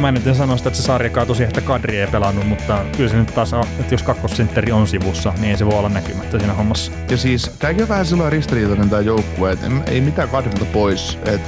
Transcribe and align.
Mä 0.00 0.08
en 0.08 0.14
nyt 0.14 0.26
en 0.26 0.34
sano 0.34 0.56
sitä, 0.56 0.68
että 0.68 0.80
se 0.80 0.86
sarja 0.86 1.10
kaatui 1.10 1.42
että 1.42 1.60
Kadri 1.60 2.00
ei 2.00 2.06
pelannut, 2.06 2.46
mutta 2.46 2.84
kyllä 2.96 3.10
se 3.10 3.16
nyt 3.16 3.34
taas 3.34 3.52
on, 3.52 3.64
että 3.80 3.94
jos 3.94 4.02
kakkosentteri 4.02 4.72
on 4.72 4.86
sivussa, 4.86 5.32
niin 5.38 5.50
ei 5.50 5.56
se 5.56 5.66
voi 5.66 5.78
olla 5.78 5.88
näkymättä 5.88 6.38
siinä 6.38 6.54
hommassa. 6.54 6.92
Ja 7.10 7.16
siis 7.16 7.50
tämäkin 7.58 7.82
on 7.82 7.88
vähän 7.88 8.06
sellainen 8.06 8.32
ristiriitainen 8.32 8.90
tämä 8.90 9.02
joukkue, 9.02 9.52
että 9.52 9.66
ei 9.86 10.00
mitään 10.00 10.28
Kadrilta 10.28 10.64
pois. 10.64 11.18
Et... 11.26 11.40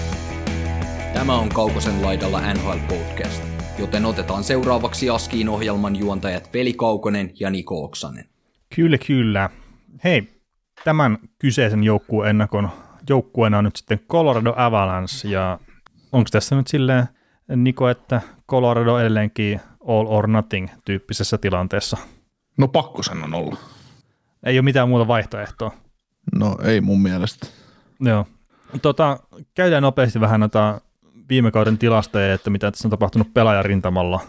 Tämä 1.14 1.38
on 1.38 1.48
Kaukosen 1.48 2.02
laidalla 2.02 2.54
NHL 2.54 2.78
Podcast, 2.88 3.42
joten 3.78 4.04
otetaan 4.04 4.44
seuraavaksi 4.44 5.10
Askiin 5.10 5.48
ohjelman 5.48 5.96
juontajat 5.96 6.54
Veli 6.54 6.72
Kaukonen 6.72 7.32
ja 7.40 7.50
Niko 7.50 7.84
Oksanen. 7.84 8.24
Kyllä, 8.74 8.98
kyllä. 8.98 9.50
Hei, 10.04 10.28
tämän 10.84 11.18
kyseisen 11.38 11.84
joukkueen 11.84 12.30
ennakon 12.30 12.70
joukkueena 13.08 13.58
on 13.58 13.64
nyt 13.64 13.76
sitten 13.76 14.00
Colorado 14.08 14.54
Avalanche, 14.56 15.28
ja 15.28 15.58
onko 16.12 16.28
tässä 16.32 16.56
nyt 16.56 16.66
silleen 16.66 17.08
Niko, 17.56 17.88
että 17.88 18.20
Colorado 18.48 18.98
edelleenkin 18.98 19.60
all 19.88 20.06
or 20.06 20.26
nothing 20.26 20.68
tyyppisessä 20.84 21.38
tilanteessa? 21.38 21.96
No 22.56 22.68
pakko 22.68 23.02
sen 23.02 23.24
on 23.24 23.34
olla. 23.34 23.56
Ei 24.42 24.58
ole 24.58 24.64
mitään 24.64 24.88
muuta 24.88 25.08
vaihtoehtoa. 25.08 25.72
No 26.34 26.56
ei 26.64 26.80
mun 26.80 27.02
mielestä. 27.02 27.46
Joo. 28.00 28.26
Tota, 28.82 29.18
käydään 29.54 29.82
nopeasti 29.82 30.20
vähän 30.20 30.40
noita 30.40 30.80
viime 31.28 31.50
kauden 31.50 31.78
tilastoja, 31.78 32.34
että 32.34 32.50
mitä 32.50 32.70
tässä 32.70 32.88
on 32.88 32.90
tapahtunut 32.90 33.34
pelaajarintamalla 33.34 34.20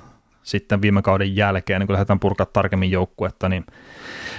sitten 0.43 0.81
viime 0.81 1.01
kauden 1.01 1.35
jälkeen, 1.35 1.87
kun 1.87 1.93
lähdetään 1.93 2.19
purkaa 2.19 2.45
tarkemmin 2.45 2.91
joukkuetta, 2.91 3.49
niin, 3.49 3.65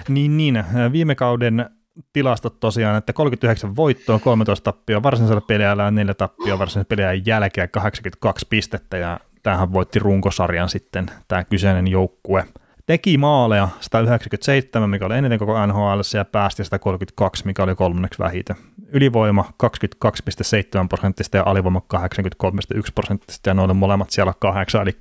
niin, 0.08 0.36
niin 0.36 0.64
viime 0.92 1.14
kauden 1.14 1.70
tilastot 2.12 2.60
tosiaan, 2.60 2.96
että 2.96 3.12
39 3.12 3.76
voittoa, 3.76 4.18
13 4.18 4.72
tappioa, 4.72 5.02
varsinaisella 5.02 5.40
peliajalla 5.40 5.90
4 5.90 6.14
tappioa, 6.14 6.58
varsinaisella 6.58 6.88
peliajan 6.88 7.26
jälkeen 7.26 7.70
82 7.70 8.46
pistettä, 8.50 8.96
ja 8.96 9.20
tämähän 9.42 9.72
voitti 9.72 9.98
runkosarjan 9.98 10.68
sitten 10.68 11.06
tämä 11.28 11.44
kyseinen 11.44 11.88
joukkue. 11.88 12.44
Teki 12.86 13.18
maaleja 13.18 13.68
197, 13.80 14.90
mikä 14.90 15.06
oli 15.06 15.16
eniten 15.16 15.38
koko 15.38 15.66
NHL, 15.66 16.00
ja 16.14 16.24
päästi 16.24 16.64
132, 16.64 17.46
mikä 17.46 17.62
oli 17.62 17.74
kolmanneksi 17.74 18.18
vähiten. 18.18 18.56
Ylivoima 18.92 19.44
22,7 19.64 20.88
prosenttista 20.88 21.36
ja 21.36 21.42
alivoima 21.46 21.82
83,1 21.94 22.82
prosenttista, 22.94 23.50
ja 23.50 23.54
noille 23.54 23.74
molemmat 23.74 24.10
siellä 24.10 24.34
kahdeksan, 24.38 24.82
eli 24.82 24.96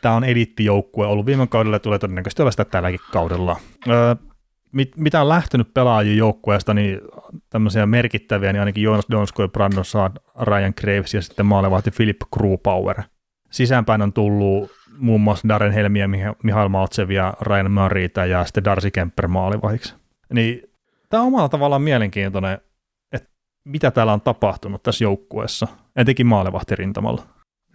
tämä 0.00 0.14
on 0.14 0.24
eliittijoukkue 0.24 1.06
ollut 1.06 1.26
viime 1.26 1.46
kaudella 1.46 1.76
ja 1.76 1.80
tulee 1.80 1.98
todennäköisesti 1.98 2.42
olla 2.42 2.50
sitä 2.50 2.64
tälläkin 2.64 3.00
kaudella. 3.12 3.56
Öö, 3.88 4.14
mit, 4.76 4.96
mitä 4.96 5.20
on 5.20 5.28
lähtenyt 5.28 5.74
pelaajien 5.74 6.16
joukkueesta, 6.16 6.74
niin 6.74 7.00
tämmöisiä 7.50 7.86
merkittäviä, 7.86 8.52
niin 8.52 8.60
ainakin 8.60 8.84
Jonas 8.84 9.06
Donsko 9.10 9.42
ja 9.42 9.48
Brandon 9.48 9.84
Saad, 9.84 10.16
Ryan 10.40 10.72
Graves 10.80 11.14
ja 11.14 11.22
sitten 11.22 11.46
maalevahti 11.46 11.90
Philip 11.90 12.16
Krupauer. 12.34 13.02
Sisäänpäin 13.50 14.02
on 14.02 14.12
tullut 14.12 14.70
muun 14.98 15.20
muassa 15.20 15.48
Darren 15.48 15.72
Helmiä, 15.72 16.08
Mihail 16.42 16.68
Maltsev 16.68 17.10
ja 17.10 17.34
Ryan 17.40 17.70
Murrayta 17.70 18.26
ja 18.26 18.44
sitten 18.44 18.64
Darcy 18.64 18.90
Kemper 18.90 19.28
maalivahiksi. 19.28 19.94
Niin 20.32 20.62
tämä 21.08 21.20
on 21.20 21.26
omalla 21.26 21.48
tavallaan 21.48 21.82
mielenkiintoinen, 21.82 22.58
että 23.12 23.28
mitä 23.64 23.90
täällä 23.90 24.12
on 24.12 24.20
tapahtunut 24.20 24.82
tässä 24.82 25.04
joukkueessa, 25.04 25.66
etenkin 25.96 26.26
maalevahtirintamalla. 26.26 27.22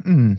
Mm. 0.06 0.38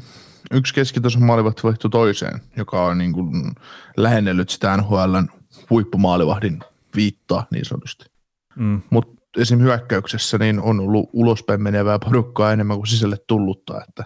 Yksi 0.50 0.74
keskitason 0.74 1.22
maalivahti 1.22 1.62
vaihtui 1.62 1.90
toiseen, 1.90 2.40
joka 2.56 2.84
on 2.84 2.98
niin 2.98 3.12
kuin 3.12 3.52
lähennellyt 3.96 4.50
sitä 4.50 4.76
NHLn 4.76 5.41
huippumaalivahdin 5.72 6.60
viittaa 6.96 7.46
niin 7.50 7.64
sanotusti. 7.64 8.04
Mm. 8.56 8.82
Mutta 8.90 9.22
esim. 9.36 9.60
hyökkäyksessä 9.60 10.38
niin 10.38 10.60
on 10.60 10.80
ollut 10.80 11.10
ulospäin 11.12 11.62
menevää 11.62 11.98
porukkaa 11.98 12.52
enemmän 12.52 12.76
kuin 12.76 12.86
sisälle 12.86 13.16
tullutta. 13.26 13.80
Että. 13.88 14.04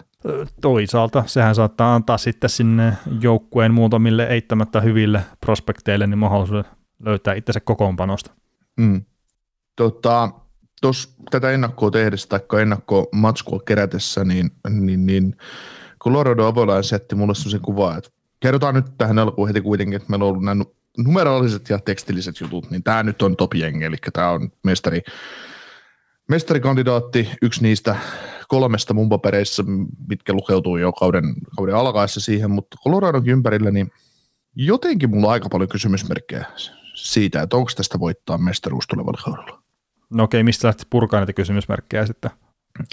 Toisaalta 0.61 1.23
sehän 1.25 1.55
saattaa 1.55 1.95
antaa 1.95 2.17
sitten 2.17 2.49
sinne 2.49 2.93
joukkueen 3.21 3.73
muutamille 3.73 4.23
eittämättä 4.23 4.81
hyville 4.81 5.23
prospekteille 5.41 6.07
niin 6.07 6.17
mahdollisuuden 6.17 6.71
löytää 6.99 7.33
itsensä 7.33 7.59
kokoonpanosta. 7.59 8.31
Mm. 8.77 9.01
Tota, 9.75 10.31
tos, 10.81 11.15
tätä 11.31 11.51
ennakkoa 11.51 11.91
tehdessä 11.91 12.27
tai 12.29 12.61
ennakkomatskua 12.61 13.59
kerätessä, 13.65 14.23
niin, 14.23 14.51
niin, 14.69 15.05
niin 15.05 15.35
Colorado 16.03 16.45
Avalanche 16.47 16.83
setti 16.83 17.15
mulle 17.15 17.35
sellaisen 17.35 17.61
kuvan, 17.61 17.97
että 17.97 18.09
kerrotaan 18.39 18.75
nyt 18.75 18.85
tähän 18.97 19.19
alkuun 19.19 19.47
heti 19.47 19.61
kuitenkin, 19.61 19.95
että 19.95 20.09
meillä 20.09 20.25
on 20.25 20.29
ollut 20.29 20.43
nämä 20.43 20.63
numeraaliset 20.97 21.69
ja 21.69 21.79
tekstilliset 21.79 22.39
jutut, 22.39 22.71
niin 22.71 22.83
tämä 22.83 23.03
nyt 23.03 23.21
on 23.21 23.35
top 23.35 23.53
jengi, 23.53 23.83
eli 23.83 23.95
tämä 24.13 24.29
on 24.29 24.51
mestari, 24.63 25.01
mestarikandidaatti, 26.29 27.29
yksi 27.41 27.63
niistä 27.63 27.95
kolmesta 28.47 28.93
mun 28.93 29.09
papereissa, 29.09 29.63
mitkä 30.09 30.33
lukeutuu 30.33 30.77
jo 30.77 30.93
kauden, 30.93 31.35
kauden 31.57 31.75
alkaessa 31.75 32.19
siihen, 32.19 32.51
mutta 32.51 32.77
Coloradon 32.83 33.29
ympärillä, 33.29 33.71
niin 33.71 33.91
jotenkin 34.55 35.09
mulla 35.09 35.27
on 35.27 35.33
aika 35.33 35.49
paljon 35.49 35.69
kysymysmerkkejä 35.69 36.45
siitä, 36.95 37.41
että 37.41 37.57
onko 37.57 37.71
tästä 37.75 37.99
voittaa 37.99 38.37
mestaruus 38.37 38.87
tulevalla 38.87 39.21
kaudella. 39.23 39.63
No 40.09 40.23
okei, 40.23 40.43
mistä 40.43 40.67
lähti 40.67 40.83
purkaa 40.89 41.19
näitä 41.19 41.33
kysymysmerkkejä 41.33 42.05
sitten? 42.05 42.31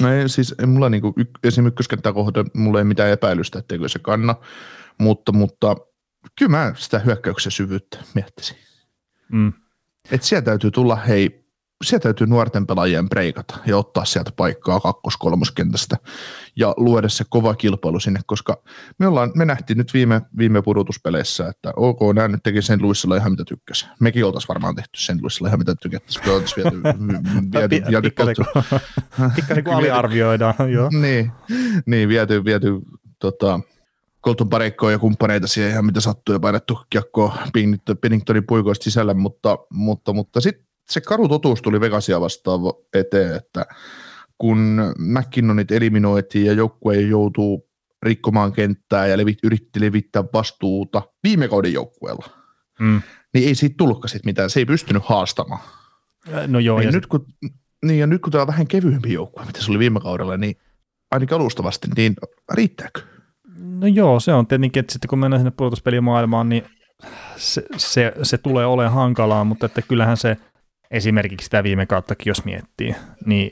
No 0.01 0.13
ei, 0.13 0.29
siis 0.29 0.55
ei 0.59 0.67
mulla 0.67 0.89
niinku, 0.89 1.15
esimerkiksi 1.45 1.69
ykköskenttä 1.69 2.13
kohta, 2.13 2.45
mulla 2.55 2.79
ei 2.79 2.85
mitään 2.85 3.11
epäilystä, 3.11 3.59
etteikö 3.59 3.89
se 3.89 3.99
kanna, 3.99 4.35
mutta, 4.99 5.33
mutta 5.33 5.77
kyllä 6.39 6.51
mä 6.51 6.73
sitä 6.77 6.99
hyökkäyksen 6.99 7.53
syvyyttä 7.53 7.99
miettisin. 8.15 8.57
Mm. 9.33 9.53
Että 10.11 10.27
sieltä 10.27 10.45
täytyy 10.45 10.71
tulla, 10.71 10.97
hei, 10.97 11.45
sieltä 11.85 12.03
täytyy 12.03 12.27
nuorten 12.27 12.67
pelaajien 12.67 13.09
breikata 13.09 13.59
ja 13.67 13.77
ottaa 13.79 14.05
sieltä 14.05 14.31
paikkaa 14.37 14.81
kakkos-kolmoskentästä 14.81 15.97
ja 16.57 16.75
luoda 16.77 17.09
se 17.09 17.25
kova 17.29 17.55
kilpailu 17.55 18.01
sinne, 18.01 18.21
koska 18.27 18.62
me, 18.99 19.07
ollaan, 19.07 19.33
me 19.35 19.45
nähtiin 19.45 19.79
nyt 19.79 19.95
viime, 19.95 20.23
viime 20.39 20.62
pudotuspeleissä, 20.62 21.49
että 21.49 21.73
ok, 21.77 21.99
nämä 22.15 22.29
nyt 22.29 22.43
teki 22.43 22.62
sen 22.62 22.83
Luissilla 22.83 23.17
ihan 23.17 23.33
mitä 23.33 23.45
tykkäsi. 23.45 23.87
Mekin 24.01 24.25
oltaisiin 24.25 24.49
varmaan 24.49 24.75
tehty 24.75 25.01
sen 25.01 25.19
Luissilla 25.23 25.49
ihan 25.49 25.61
mitä 25.61 25.75
tykättäisiin. 25.75 26.27
Me 26.27 26.33
oltaisiin 26.33 26.65
viety, 26.65 26.83
viety, 27.53 27.91
viety, 27.91 28.11
kun 29.65 29.75
aliarvioidaan, 29.79 30.73
joo. 30.73 30.91
Niin, 31.01 31.33
niin 31.87 32.09
viety, 32.09 32.45
viety 32.45 32.71
tota, 33.19 33.61
Colton 34.25 34.49
Parekkoa 34.49 34.93
ja 34.93 34.99
kumppaneita 34.99 35.47
siihen 35.47 35.71
ihan 35.71 35.85
mitä 35.85 36.01
sattuu 36.01 36.33
ja 36.33 36.41
painettu 36.41 36.79
kiekkoa 36.91 37.39
Penningtonin 38.01 38.47
puikoista 38.47 38.85
sisälle, 38.85 39.15
mutta, 39.15 39.59
mutta, 39.73 40.12
mutta 40.12 40.41
sitten 40.41 40.67
se 40.91 41.01
karu 41.01 41.29
totuus 41.29 41.62
tuli 41.62 41.81
Vegasia 41.81 42.21
vastaan 42.21 42.61
eteen, 42.95 43.37
että 43.37 43.67
kun 44.39 44.81
McKinnonit 44.99 45.71
eliminoitiin 45.71 46.47
ja 46.47 46.53
joukkue 46.53 47.01
joutuu 47.01 47.69
rikkomaan 48.03 48.53
kenttää 48.53 49.07
ja 49.07 49.19
levit, 49.19 49.39
yritti 49.43 49.81
levittää 49.81 50.25
vastuuta 50.33 51.03
viime 51.23 51.49
kauden 51.49 51.73
joukkueella, 51.73 52.27
mm. 52.81 53.03
niin 53.35 53.49
ei 53.49 53.55
siitä 53.55 53.75
tullutkaan 53.79 54.09
sit 54.09 54.25
mitään, 54.25 54.51
se 54.51 54.61
ei 54.61 54.67
pystynyt 54.67 55.03
haastamaan. 55.05 55.61
No 56.47 56.59
joo. 56.59 56.79
Niin 56.79 56.87
ja 56.87 56.93
nyt, 56.93 57.06
kun, 57.06 57.27
niin 57.85 57.99
ja 57.99 58.06
nyt 58.06 58.23
kun 58.23 58.33
tämä 58.33 58.43
on 58.43 58.49
vähän 58.49 58.67
kevyempi 58.67 59.12
joukkue, 59.12 59.45
mitä 59.45 59.62
se 59.62 59.71
oli 59.71 59.79
viime 59.79 60.01
kaudella, 60.01 60.37
niin 60.37 60.56
ainakin 61.11 61.37
alustavasti, 61.37 61.89
niin 61.97 62.15
riittääkö? 62.53 63.14
No 63.75 63.87
joo, 63.87 64.21
se 64.21 64.35
on 64.35 64.47
tietenkin, 64.47 64.81
että 64.81 64.93
sitten 64.93 65.09
kun 65.09 65.19
mennään 65.19 65.41
sinne 65.41 65.53
pudotuspelimaailmaan, 65.57 66.49
niin 66.49 66.65
se, 67.37 67.62
se, 67.76 68.12
se 68.23 68.38
tulee 68.38 68.67
olemaan 68.67 68.94
hankalaa, 68.94 69.44
mutta 69.44 69.67
että 69.67 69.82
kyllähän 69.82 70.17
se 70.17 70.37
esimerkiksi 70.91 71.44
sitä 71.44 71.62
viime 71.62 71.87
kauttakin, 71.87 72.31
jos 72.31 72.44
miettii, 72.44 72.94
niin 73.26 73.50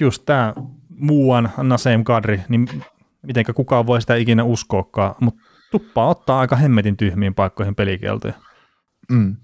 just 0.00 0.22
tämä 0.26 0.54
muuan 0.88 1.50
Nasem 1.56 2.04
Kadri, 2.04 2.40
niin 2.48 2.68
mitenkä 3.26 3.52
kukaan 3.52 3.86
voi 3.86 4.00
sitä 4.00 4.14
ikinä 4.14 4.44
uskoakaan, 4.44 5.14
mutta 5.20 5.40
tuppaa 5.70 6.08
ottaa 6.08 6.40
aika 6.40 6.56
hemmetin 6.56 6.96
tyhmiin 6.96 7.34
paikkoihin 7.34 7.74
pelikieltoja. 7.74 8.34
Mm. 9.12 9.36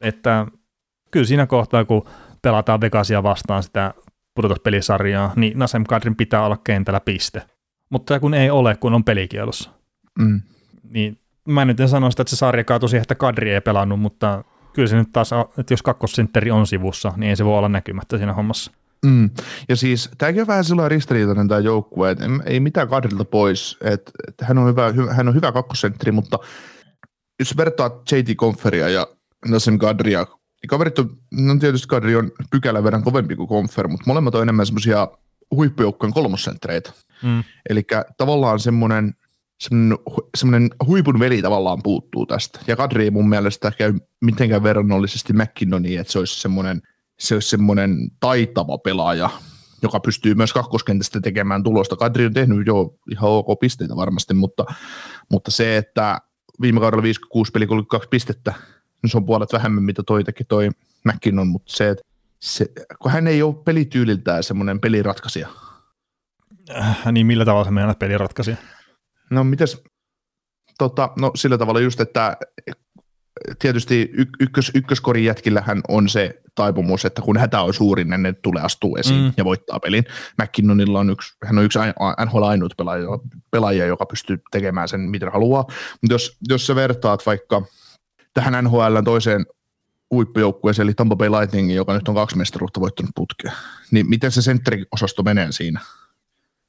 Että 0.00 0.46
kyllä 1.10 1.26
siinä 1.26 1.46
kohtaa, 1.46 1.84
kun 1.84 2.04
pelataan 2.42 2.80
Vegasia 2.80 3.22
vastaan 3.22 3.62
sitä 3.62 3.94
pudotuspelisarjaa, 4.34 5.32
niin 5.36 5.58
Nasem 5.58 5.84
Kadrin 5.84 6.16
pitää 6.16 6.44
olla 6.44 6.56
kentällä 6.56 7.00
piste 7.00 7.42
mutta 7.90 8.20
kun 8.20 8.34
ei 8.34 8.50
ole, 8.50 8.76
kun 8.76 8.94
on 8.94 9.04
pelikielossa. 9.04 9.70
Mm. 10.18 10.40
Niin 10.90 11.18
mä 11.48 11.64
nyt 11.64 11.80
en 11.80 11.88
sano 11.88 12.10
sitä, 12.10 12.22
että 12.22 12.30
se 12.30 12.36
sarja 12.36 12.64
kaatui 12.64 12.88
siihen, 12.88 13.02
että 13.02 13.14
Kadri 13.14 13.54
ei 13.54 13.60
pelannut, 13.60 14.00
mutta 14.00 14.44
kyllä 14.72 14.88
se 14.88 14.96
nyt 14.96 15.12
taas, 15.12 15.30
että 15.58 15.72
jos 15.72 15.82
kakkosentteri 15.82 16.50
on 16.50 16.66
sivussa, 16.66 17.12
niin 17.16 17.30
ei 17.30 17.36
se 17.36 17.44
voi 17.44 17.58
olla 17.58 17.68
näkymättä 17.68 18.16
siinä 18.16 18.32
hommassa. 18.32 18.72
Mm. 19.06 19.30
Ja 19.68 19.76
siis 19.76 20.10
tämäkin 20.18 20.40
on 20.40 20.46
vähän 20.46 20.64
sellainen 20.64 20.90
ristiriitainen 20.90 21.48
tämä 21.48 21.60
joukkue, 21.60 22.10
että 22.10 22.24
ei 22.44 22.60
mitään 22.60 22.88
Kadrilta 22.88 23.24
pois, 23.24 23.76
että, 23.80 24.12
että 24.28 24.44
hän, 24.44 24.58
on 24.58 24.68
hyvä, 24.68 24.92
hän 25.12 25.28
on 25.28 25.34
hyvä 25.34 25.52
kakkosentteri, 25.52 26.12
mutta 26.12 26.38
jos 27.38 27.56
vertaat 27.56 28.12
JT 28.12 28.36
Conferia 28.36 28.88
ja 28.88 29.06
Nassim 29.48 29.78
Kadria, 29.78 30.26
niin 30.62 30.68
kaverit 30.68 30.98
on, 30.98 31.16
no 31.32 31.56
tietysti 31.56 31.88
Kadri 31.88 32.16
on 32.16 32.30
pykälän 32.50 32.84
verran 32.84 33.02
kovempi 33.02 33.36
kuin 33.36 33.48
Confer, 33.48 33.88
mutta 33.88 34.04
molemmat 34.06 34.34
on 34.34 34.42
enemmän 34.42 34.66
semmoisia 34.66 35.08
huippujoukkojen 35.50 36.12
kolmosentreitä. 36.12 36.92
Mm. 37.22 37.44
Eli 37.70 37.86
tavallaan 38.16 38.60
semmoinen, 38.60 39.14
semmoinen, 40.36 40.70
huipun 40.86 41.18
veli 41.18 41.42
tavallaan 41.42 41.82
puuttuu 41.82 42.26
tästä. 42.26 42.60
Ja 42.66 42.76
Kadri 42.76 43.04
ei 43.04 43.10
mun 43.10 43.28
mielestä 43.28 43.72
käy 43.78 43.94
mitenkään 44.20 44.62
verrannollisesti 44.62 45.32
McKinnoniin, 45.32 46.00
että 46.00 46.12
se 46.12 46.18
olisi 46.18 46.40
semmoinen, 46.40 46.82
se 47.18 47.34
olisi 47.34 47.48
semmoinen 47.48 48.10
taitava 48.20 48.78
pelaaja, 48.78 49.30
joka 49.82 50.00
pystyy 50.00 50.34
myös 50.34 50.52
kakkoskentästä 50.52 51.20
tekemään 51.20 51.62
tulosta. 51.62 51.96
Kadri 51.96 52.26
on 52.26 52.34
tehnyt 52.34 52.66
jo 52.66 52.94
ihan 53.10 53.30
ok 53.30 53.60
pisteitä 53.60 53.96
varmasti, 53.96 54.34
mutta, 54.34 54.64
mutta 55.30 55.50
se, 55.50 55.76
että 55.76 56.20
viime 56.60 56.80
kaudella 56.80 57.02
56 57.02 57.52
peli 57.52 57.66
32 57.66 58.08
pistettä, 58.08 58.54
niin 59.02 59.10
se 59.10 59.16
on 59.16 59.26
puolet 59.26 59.52
vähemmän, 59.52 59.84
mitä 59.84 60.02
toi 60.02 60.24
teki 60.24 60.44
toi 60.44 60.70
McKinnon, 61.04 61.46
mutta 61.46 61.72
se, 61.76 61.88
että 61.88 62.04
se, 62.40 62.66
kun 63.02 63.12
hän 63.12 63.26
ei 63.26 63.42
ole 63.42 63.54
pelityyliltään 63.64 64.42
semmoinen 64.42 64.80
peliratkaisija. 64.80 65.48
Äh, 66.70 67.12
niin 67.12 67.26
millä 67.26 67.44
tavalla 67.44 67.64
se 67.64 67.70
meinaat 67.70 67.98
peliratkaisija? 67.98 68.56
No 69.30 69.44
mitäs, 69.44 69.82
tota, 70.78 71.10
no 71.20 71.30
sillä 71.34 71.58
tavalla 71.58 71.80
just, 71.80 72.00
että 72.00 72.36
tietysti 73.58 74.10
y- 74.12 74.26
ykkös, 74.40 74.70
ykköskorin 74.74 75.24
jätkillähän 75.24 75.80
on 75.88 76.08
se 76.08 76.40
taipumus, 76.54 77.04
että 77.04 77.22
kun 77.22 77.36
hätä 77.36 77.60
on 77.60 77.74
suurin, 77.74 78.10
niin 78.10 78.22
ne 78.22 78.32
tulee 78.32 78.62
astuu 78.62 78.96
esiin 78.96 79.24
mm. 79.24 79.32
ja 79.36 79.44
voittaa 79.44 79.80
pelin. 79.80 80.04
McKinnonilla 80.42 81.00
on 81.00 81.10
yksi, 81.10 81.36
hän 81.44 81.58
on 81.58 81.64
yksi 81.64 81.78
NHL 82.26 82.42
ainut 82.42 82.74
pelaaja, 82.76 83.08
pelaaja, 83.50 83.86
joka 83.86 84.06
pystyy 84.06 84.38
tekemään 84.50 84.88
sen, 84.88 85.00
mitä 85.00 85.30
haluaa. 85.30 85.64
Mutta 86.02 86.14
jos, 86.14 86.36
jos 86.48 86.66
sä 86.66 86.74
vertaat 86.74 87.26
vaikka 87.26 87.62
tähän 88.34 88.64
NHL 88.64 88.96
toiseen 89.04 89.46
huippujoukkueeseen, 90.10 90.86
eli 90.86 90.94
Tampa 90.94 91.16
Bay 91.16 91.30
Lightning, 91.30 91.74
joka 91.74 91.94
nyt 91.94 92.08
on 92.08 92.14
kaksi 92.14 92.36
mestaruutta 92.36 92.80
voittanut 92.80 93.10
putkea, 93.14 93.52
niin 93.90 94.08
miten 94.08 94.30
se 94.30 94.42
sentriosasto 94.42 95.22
menee 95.22 95.52
siinä 95.52 95.80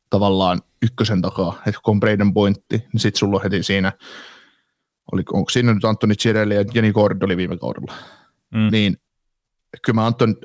tavallaan 0.09 0.61
ykkösen 0.81 1.21
takaa, 1.21 1.61
että 1.67 1.81
kun 1.83 1.91
on 1.91 2.00
Braden 2.00 2.33
Pointti, 2.33 2.77
niin 2.94 3.00
sitten 3.00 3.19
sulla 3.19 3.35
on 3.35 3.44
heti 3.44 3.63
siinä, 3.63 3.94
oli, 5.11 5.23
onko 5.33 5.50
siinä 5.50 5.73
nyt 5.73 5.85
Antoni 5.85 6.15
Cirelli 6.15 6.56
ja 6.56 6.65
Jenny 6.73 6.94
Gord 6.94 7.21
oli 7.23 7.38
viime 7.38 7.57
kaudella, 7.57 7.94
mm. 8.53 8.71
niin 8.71 8.97
kyllä 9.81 9.95
mä 9.95 10.06
Anton, 10.06 10.35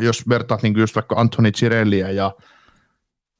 jos 0.00 0.28
vertaat 0.28 0.62
niin 0.62 0.78
just 0.78 0.94
vaikka 0.94 1.16
Antoni 1.18 1.52
Cirelliä 1.52 2.10
ja, 2.10 2.32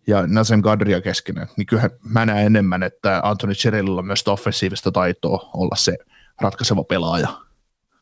ja 0.06 0.26
Nasem 0.26 0.62
Gadria 0.62 1.00
keskenään, 1.00 1.48
niin 1.56 1.66
kyllähän 1.66 1.90
mä 2.04 2.26
näen 2.26 2.46
enemmän, 2.46 2.82
että 2.82 3.20
Antoni 3.24 3.54
Cirellillä 3.54 3.98
on 3.98 4.06
myös 4.06 4.28
offensiivista 4.28 4.92
taitoa 4.92 5.50
olla 5.54 5.76
se 5.76 5.96
ratkaiseva 6.40 6.84
pelaaja, 6.84 7.28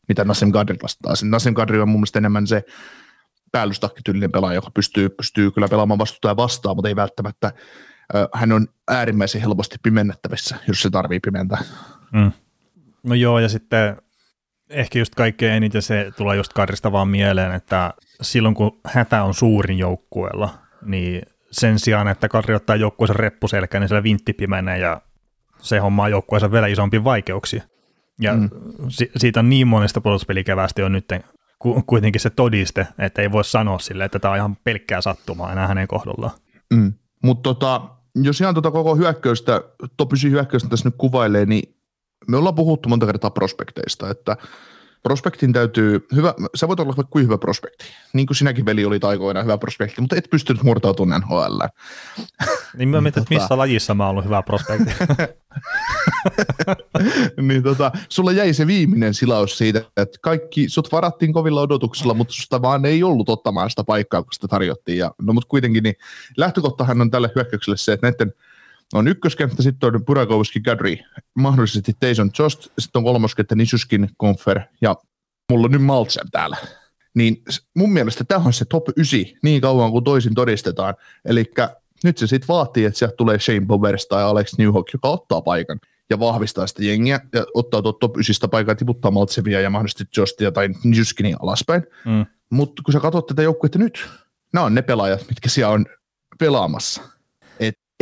mitä 0.09 0.25
Nasem 0.25 0.53
Gadri 0.53 0.77
vastaa. 0.83 1.15
Nasem 1.23 1.55
Gadri 1.55 1.81
on 1.81 1.89
mun 1.89 2.01
mielestä 2.01 2.19
enemmän 2.19 2.47
se 2.47 2.65
päällystakkityylinen 3.53 4.33
pelaaja, 4.33 4.55
joka 4.55 4.71
pystyy, 4.71 5.09
pystyy 5.09 5.51
kyllä 5.51 5.69
pelaamaan 5.69 5.99
vastuuta 5.99 6.37
vastaan, 6.37 6.77
mutta 6.77 6.89
ei 6.89 6.97
välttämättä, 6.97 7.53
hän 8.35 8.53
on 8.53 8.67
äärimmäisen 8.89 9.41
helposti 9.41 9.77
pimennettävissä, 9.83 10.57
jos 10.69 10.83
se 10.83 10.91
tarvii 10.91 11.21
pimentää. 11.21 11.59
Mm. 12.13 12.33
No 13.03 13.15
joo, 13.15 13.39
ja 13.39 13.49
sitten 13.49 13.97
ehkä 14.71 14.99
just 14.99 15.15
kaikkein 15.15 15.55
eniten 15.55 15.83
se 15.83 16.13
tulee 16.17 16.37
just 16.37 16.53
Kadrista 16.53 16.93
vaan 16.93 17.09
mieleen, 17.09 17.53
että 17.53 17.95
silloin 18.23 18.55
kun 18.55 18.81
hätä 18.87 19.25
on 19.25 19.35
suurin 19.35 19.79
joukkueella, 19.79 20.55
niin 20.85 21.23
sen 21.51 21.79
sijaan, 21.79 22.09
että 22.09 22.29
Kadri 22.29 22.55
ottaa 22.55 22.77
joukkueensa 22.77 23.13
reppuselkään, 23.13 23.81
niin 23.81 23.89
siellä 23.89 24.03
vintti 24.03 24.33
pimenee 24.33 24.79
ja 24.79 25.01
se 25.59 25.79
hommaa 25.79 26.09
joukkueensa 26.09 26.53
vielä 26.53 26.67
isompi 26.67 27.05
vaikeuksia. 27.05 27.63
Ja 28.21 28.35
mm. 28.35 28.51
si- 28.89 29.11
siitä 29.17 29.41
on 29.41 29.49
niin 29.49 29.69
monesta 29.69 30.01
puolustuspelikevästi 30.01 30.83
on 30.83 30.93
nyt 30.93 31.07
kuitenkin 31.87 32.21
se 32.21 32.31
todiste, 32.31 32.87
että 32.99 33.23
ei 33.23 33.33
voi 33.33 33.45
sanoa 33.45 33.79
sille, 33.79 34.05
että 34.05 34.19
tämä 34.19 34.33
on 34.33 34.39
ihan 34.39 34.57
pelkkää 34.65 35.01
sattumaa 35.01 35.53
enää 35.53 35.67
hänen 35.67 35.89
kohdallaan. 35.89 36.33
Mm. 36.75 36.93
Mutta 37.23 37.43
tota, 37.43 37.81
jos 38.15 38.41
ihan 38.41 38.55
tota 38.55 38.71
koko 38.71 38.97
hyökkäystä, 38.97 39.61
topysi 39.97 40.31
hyökkäystä 40.31 40.69
tässä 40.69 40.89
nyt 40.89 40.95
kuvailee, 40.99 41.47
niin 41.47 41.75
me 42.29 42.37
ollaan 42.37 42.55
puhuttu 42.55 42.89
monta 42.89 43.07
kertaa 43.07 43.31
prospekteista, 43.31 44.11
että 44.11 44.37
prospektin 45.03 45.53
täytyy, 45.53 46.07
hyvä, 46.15 46.35
sä 46.55 46.69
voit 46.69 46.81
olla 46.81 46.97
vaikka 46.97 47.11
kuin 47.11 47.25
hyvä 47.25 47.39
prospekti, 47.39 47.85
niin 48.13 48.27
kuin 48.27 48.37
sinäkin 48.37 48.67
veli 48.67 48.85
oli 48.85 49.01
taikoina 49.01 49.43
hyvä 49.43 49.59
prospekti, 49.59 50.01
mutta 50.01 50.17
et 50.17 50.31
pystynyt 50.31 50.63
murtautumaan 50.63 51.21
NHL. 51.21 51.61
Niin 52.77 52.89
mä 52.89 53.01
mietin, 53.01 53.23
että 53.23 53.35
missä 53.35 53.55
tota- 53.55 53.59
lajissa 53.59 53.95
mä 53.95 54.05
oon 54.05 54.11
ollut 54.11 54.25
hyvä 54.25 54.43
prospekti. 54.43 54.93
niin 57.49 57.63
tota, 57.63 57.93
sulla 58.09 58.33
jäi 58.33 58.55
se 58.55 58.67
viimeinen 58.67 59.15
silaus 59.15 59.59
siitä, 59.59 59.83
että 59.97 60.19
kaikki, 60.23 60.69
sut 60.69 60.93
varattiin 60.93 61.33
kovilla 61.33 61.61
odotuksilla, 61.61 62.15
mutta 62.15 62.35
susta 62.35 62.63
vaan 62.63 62.85
ei 62.85 63.03
ollut 63.03 63.29
ottamaan 63.29 63.71
sitä 63.71 63.85
paikkaa, 63.85 64.23
kun 64.23 64.33
sitä 64.33 64.49
tarjottiin. 64.49 64.99
Ja, 64.99 65.15
no 65.23 65.33
mutta 65.33 65.49
kuitenkin, 65.49 65.83
niin 65.83 65.95
lähtökohtahan 66.37 67.01
on 67.01 67.11
tälle 67.11 67.31
hyökkäykselle 67.35 67.77
se, 67.77 67.93
että 67.93 68.07
näiden 68.07 68.33
on 68.99 69.09
ykköskenttä, 69.09 69.63
sitten 69.63 69.95
on 69.95 70.05
Burakovski, 70.05 70.61
Gadri, 70.61 71.01
mahdollisesti 71.35 71.93
Tayson 72.01 72.31
Jost, 72.39 72.69
sitten 72.79 73.01
on 73.01 73.05
kolmoskenttä 73.05 73.55
Nisuskin, 73.55 74.09
Konfer 74.17 74.61
ja 74.81 74.97
mulla 75.51 75.65
on 75.65 75.71
nyt 75.71 75.83
Maltsev 75.83 76.27
täällä. 76.33 76.57
Niin 77.15 77.43
mun 77.77 77.93
mielestä 77.93 78.25
tämä 78.25 78.45
on 78.45 78.53
se 78.53 78.65
top 78.65 78.89
9 78.97 79.21
niin 79.43 79.61
kauan 79.61 79.91
kuin 79.91 80.05
toisin 80.05 80.35
todistetaan. 80.35 80.95
Eli 81.25 81.45
nyt 82.05 82.19
se 82.19 82.27
sitten 82.27 82.49
vaatii, 82.49 82.85
että 82.85 82.99
sieltä 82.99 83.15
tulee 83.17 83.39
Shane 83.39 83.67
Bowers 83.67 84.07
tai 84.07 84.23
Alex 84.23 84.59
Newhook, 84.59 84.93
joka 84.93 85.09
ottaa 85.09 85.43
paikan 85.43 85.81
ja 86.11 86.19
vahvistaa 86.19 86.67
sitä 86.67 86.85
jengiä 86.85 87.21
ja 87.33 87.45
ottaa 87.55 87.83
tuot 87.83 87.99
top 87.99 88.17
9 88.17 88.51
paikaa, 88.51 88.75
tiputtaa 88.75 89.11
Maltsevia 89.11 89.61
ja 89.61 89.71
mahdollisesti 89.71 90.05
Jostia 90.17 90.53
tai 90.53 90.69
Nijuskinia 90.85 91.37
alaspäin. 91.43 91.83
Mm. 92.05 92.27
Mutta 92.51 92.83
kun 92.83 92.93
sä 92.93 93.01
katsot 93.01 93.27
tätä 93.27 93.43
joukkuetta 93.43 93.79
nyt, 93.79 94.09
nämä 94.53 94.67
on 94.67 94.75
ne 94.75 94.83
pelaajat, 94.83 95.25
mitkä 95.29 95.49
siellä 95.49 95.73
on 95.73 95.87
pelaamassa. 96.39 97.03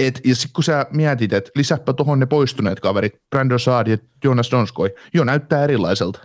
Et, 0.06 0.20
ja 0.24 0.34
sitten 0.36 0.52
kun 0.52 0.64
sä 0.64 0.86
mietit, 0.90 1.32
että 1.32 1.50
lisäpä 1.54 1.92
tuohon 1.92 2.20
ne 2.20 2.26
poistuneet 2.26 2.80
kaverit, 2.80 3.14
Brandon 3.30 3.60
Saad 3.60 3.86
ja 3.86 3.98
Jonas 4.24 4.50
Donskoi, 4.50 4.94
jo 5.14 5.24
näyttää 5.24 5.64
erilaiselta. 5.64 6.20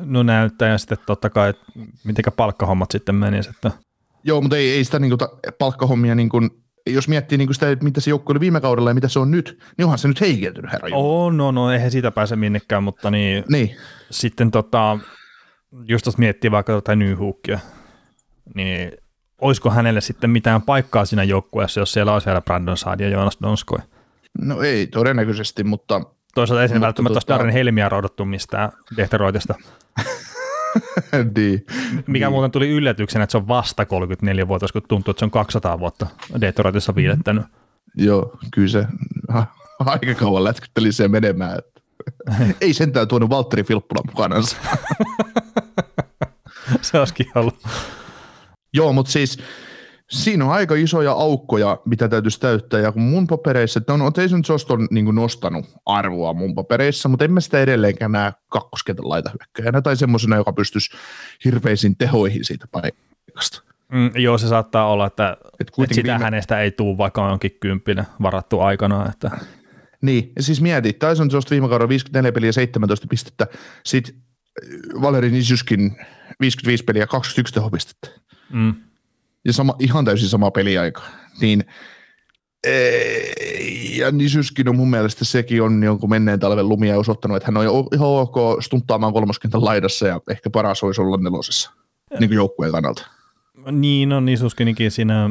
No 0.00 0.22
näyttää 0.22 0.68
ja 0.68 0.78
sitten 0.78 0.98
totta 1.06 1.30
kai, 1.30 1.50
että 1.50 1.64
mitenkä 2.04 2.30
palkkahommat 2.30 2.90
sitten 2.90 3.14
menisivät. 3.14 3.56
Että... 3.56 3.70
Joo, 4.24 4.40
mutta 4.40 4.56
ei, 4.56 4.70
ei 4.70 4.84
sitä 4.84 4.98
niinku 4.98 5.16
ta, 5.16 5.28
palkkahommia 5.58 6.14
niinku 6.14 6.40
jos 6.86 7.08
miettii 7.08 7.38
niin 7.38 7.54
sitä, 7.54 7.76
mitä 7.82 8.00
se 8.00 8.10
joukko 8.10 8.32
oli 8.32 8.40
viime 8.40 8.60
kaudella 8.60 8.90
ja 8.90 8.94
mitä 8.94 9.08
se 9.08 9.18
on 9.18 9.30
nyt, 9.30 9.58
niin 9.78 9.84
onhan 9.84 9.98
se 9.98 10.08
nyt 10.08 10.20
heikentynyt, 10.20 10.72
herra 10.72 10.88
Oh, 10.92 11.32
no, 11.32 11.50
no, 11.50 11.70
eihän 11.70 11.90
siitä 11.90 12.10
pääse 12.10 12.36
minnekään, 12.36 12.82
mutta 12.82 13.10
niin, 13.10 13.44
niin. 13.50 13.76
sitten 14.10 14.50
tota, 14.50 14.98
just 15.88 16.06
jos 16.06 16.18
miettii 16.18 16.50
vaikka 16.50 16.72
tota 16.72 16.96
Nyhookia, 16.96 17.58
niin 18.54 18.92
olisiko 19.40 19.70
hänelle 19.70 20.00
sitten 20.00 20.30
mitään 20.30 20.62
paikkaa 20.62 21.04
siinä 21.04 21.24
joukkueessa, 21.24 21.80
jos 21.80 21.92
siellä 21.92 22.12
on 22.12 22.20
siellä 22.20 22.40
Brandon 22.40 22.76
Saad 22.76 23.00
ja 23.00 23.08
Jonas 23.08 23.38
Donskoi? 23.42 23.78
No 24.40 24.62
ei 24.62 24.86
todennäköisesti, 24.86 25.64
mutta... 25.64 26.00
Toisaalta 26.34 26.74
ei 26.74 26.80
välttämättä 26.80 27.20
tota... 27.20 27.34
Darren 27.34 27.52
Helmiä 27.52 27.88
rodottu 27.88 28.24
mistään 28.24 28.72
Dehteroitista. 28.96 29.54
niin. 31.36 31.66
Mikä 32.06 32.30
muuten 32.30 32.50
tuli 32.50 32.68
yllätyksenä, 32.70 33.24
että 33.24 33.32
se 33.32 33.38
on 33.38 33.48
vasta 33.48 33.84
34-vuotias, 33.84 34.72
kun 34.72 34.82
tuntuu, 34.88 35.10
että 35.10 35.18
se 35.18 35.24
on 35.24 35.30
200 35.30 35.78
vuotta 35.78 36.06
Detroitissa 36.40 36.94
viilettänyt. 36.94 37.44
Joo, 37.94 38.38
kyllä 38.54 38.68
se 38.68 38.86
aika 39.78 40.14
kauan 40.14 40.44
lätkytteli 40.44 40.92
se 40.92 41.08
menemään. 41.08 41.58
Että. 41.58 41.80
Ei 42.60 42.74
sentään 42.74 43.08
tuonut 43.08 43.30
Valtteri 43.30 43.64
Filppula 43.64 44.02
mukanansa. 44.06 44.56
se 46.82 46.98
olisikin 46.98 47.26
ollut. 47.34 47.58
Joo, 48.72 48.92
mutta 48.92 49.12
siis 49.12 49.38
siinä 50.10 50.44
on 50.44 50.50
aika 50.50 50.74
isoja 50.74 51.12
aukkoja, 51.12 51.78
mitä 51.84 52.08
täytyisi 52.08 52.40
täyttää, 52.40 52.80
ja 52.80 52.92
kun 52.92 53.02
mun 53.02 53.26
papereissa, 53.26 53.78
että 53.78 53.94
on 53.94 54.12
Jason 54.16 54.42
Jost 54.48 54.70
on 54.70 54.88
niin 54.90 55.14
nostanut 55.14 55.66
arvoa 55.86 56.32
mun 56.32 56.54
papereissa, 56.54 57.08
mutta 57.08 57.24
en 57.24 57.32
mä 57.32 57.40
sitä 57.40 57.60
edelleenkään 57.60 58.12
näe 58.12 58.32
kakkoskentän 58.48 59.08
laitahyökkäjänä 59.08 59.82
tai 59.82 59.96
semmoisena, 59.96 60.36
joka 60.36 60.52
pystyisi 60.52 60.96
hirveisiin 61.44 61.96
tehoihin 61.96 62.44
siitä 62.44 62.66
paikasta. 62.72 63.62
Mm, 63.92 64.10
joo, 64.14 64.38
se 64.38 64.48
saattaa 64.48 64.92
olla, 64.92 65.06
että, 65.06 65.36
Et 65.60 65.68
että 65.82 65.94
sitä 65.94 66.08
viime... 66.12 66.24
hänestä 66.24 66.60
ei 66.60 66.70
tule, 66.70 66.98
vaikka 66.98 67.32
onkin 67.32 67.56
kymppinen 67.60 68.06
varattu 68.22 68.60
aikana. 68.60 69.08
Että... 69.08 69.30
Niin, 70.02 70.32
ja 70.36 70.42
siis 70.42 70.60
mieti, 70.60 70.92
Tyson 70.92 71.28
Jost 71.32 71.50
viime 71.50 71.68
kaudella 71.68 71.88
54 71.88 72.32
peliä 72.32 72.52
17 72.52 73.06
pistettä, 73.10 73.46
sitten 73.84 74.14
Valeri 75.02 75.30
Nisjuskin 75.30 75.96
55 76.40 76.84
peliä 76.84 77.06
21 77.06 77.54
tehopistettä. 77.54 78.25
Mm 78.52 78.74
ja 79.46 79.52
sama, 79.52 79.76
ihan 79.78 80.04
täysin 80.04 80.28
sama 80.28 80.50
peliaika, 80.50 81.02
niin 81.40 81.64
ja 83.98 84.10
Nisyskin 84.10 84.68
on 84.68 84.76
mun 84.76 84.90
mielestä 84.90 85.24
sekin 85.24 85.62
on 85.62 85.82
jonkun 85.82 86.10
menneen 86.10 86.40
talven 86.40 86.68
lumia 86.68 86.98
osoittanut, 86.98 87.36
että 87.36 87.46
hän 87.46 87.56
on 87.56 87.88
ihan 87.94 88.08
ok 88.08 88.62
stunttaamaan 88.62 89.12
kolmoskentän 89.12 89.64
laidassa 89.64 90.06
ja 90.06 90.20
ehkä 90.30 90.50
paras 90.50 90.82
olisi 90.82 91.00
olla 91.00 91.16
nelosessa 91.16 91.70
niin 92.20 92.30
kuin 92.30 92.36
joukkueen 92.36 92.72
kannalta. 92.72 93.06
Niin, 93.70 94.08
no 94.08 94.20
Nisuskinikin 94.20 94.90
siinä, 94.90 95.30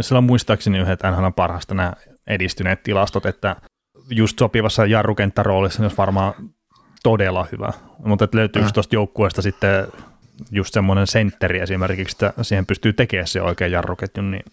sillä 0.00 0.18
on 0.18 0.24
muistaakseni 0.24 0.78
yhdet 0.78 1.00
NHL 1.02 1.28
parhaasta 1.36 1.74
nämä 1.74 1.92
edistyneet 2.26 2.82
tilastot, 2.82 3.26
että 3.26 3.56
just 4.10 4.38
sopivassa 4.38 4.86
jarrukenttäroolissa, 4.86 5.82
niin 5.82 5.86
jos 5.90 5.98
varmaan 5.98 6.34
todella 7.02 7.46
hyvä. 7.52 7.72
Mutta 8.04 8.28
löytyykö 8.32 8.66
äh. 8.66 8.72
tuosta 8.72 8.96
joukkueesta 8.96 9.42
sitten 9.42 9.86
just 10.50 10.74
semmoinen 10.74 11.06
sentteri 11.06 11.60
esimerkiksi, 11.60 12.26
että 12.26 12.44
siihen 12.44 12.66
pystyy 12.66 12.92
tekemään 12.92 13.26
se 13.26 13.42
oikein 13.42 13.72
jarruketjun, 13.72 14.30
niin 14.30 14.44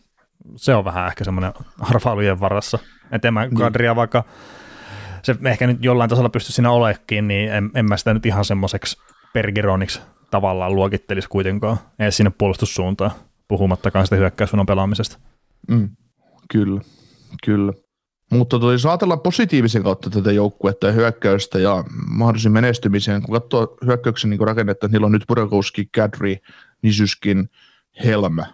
se 0.56 0.76
on 0.76 0.86
vähän 0.86 1.08
ehkä 1.08 1.24
semmoinen 1.24 1.54
arvailujen 1.80 2.40
varassa. 2.40 2.80
Että 3.12 3.28
en 3.28 3.34
mä 3.34 3.46
niin. 3.46 3.58
kadria 3.58 3.96
vaikka 3.96 4.24
se 5.24 5.36
ehkä 5.46 5.68
nyt 5.68 5.86
jollain 5.86 6.10
tasolla 6.10 6.30
pystyy 6.30 6.52
siinä 6.52 6.72
olekin, 6.72 7.28
niin 7.28 7.52
en, 7.52 7.72
en 7.76 7.86
mä 7.86 7.98
sitä 7.98 8.14
nyt 8.14 8.26
ihan 8.26 8.46
semmoiseksi 8.46 8.98
pergeroniksi 9.34 10.02
tavallaan 10.32 10.76
luokittelisi 10.76 11.30
kuitenkaan 11.30 11.78
edes 12.00 12.18
sinne 12.18 12.32
puolustussuuntaan, 12.38 13.12
puhumattakaan 13.48 14.06
sitä 14.06 14.16
hyökkäyssuunnan 14.16 14.66
pelaamisesta. 14.66 15.18
Mm, 15.68 15.90
kyllä, 16.52 16.82
kyllä. 17.46 17.74
Mutta 18.32 18.60
toi, 18.60 18.74
jos 18.74 18.86
ajatellaan 18.86 19.20
positiivisen 19.20 19.84
kautta 19.84 20.10
tätä 20.10 20.32
joukkuetta 20.32 20.88
ja 20.88 20.94
hyökkäystä 20.94 21.60
ja 21.60 21.84
mahdollisen 22.08 22.52
menestymiseen, 22.52 23.22
kun 23.22 23.34
katsoo 23.34 23.78
hyökkäyksen 23.86 24.30
niin 24.30 24.40
rakennetta, 24.40 24.88
niillä 24.88 25.06
on 25.06 25.12
nyt 25.12 25.28
Burakovski, 25.28 25.90
Kadri, 25.96 26.38
Nisyskin, 26.82 27.50
Helmä, 28.04 28.46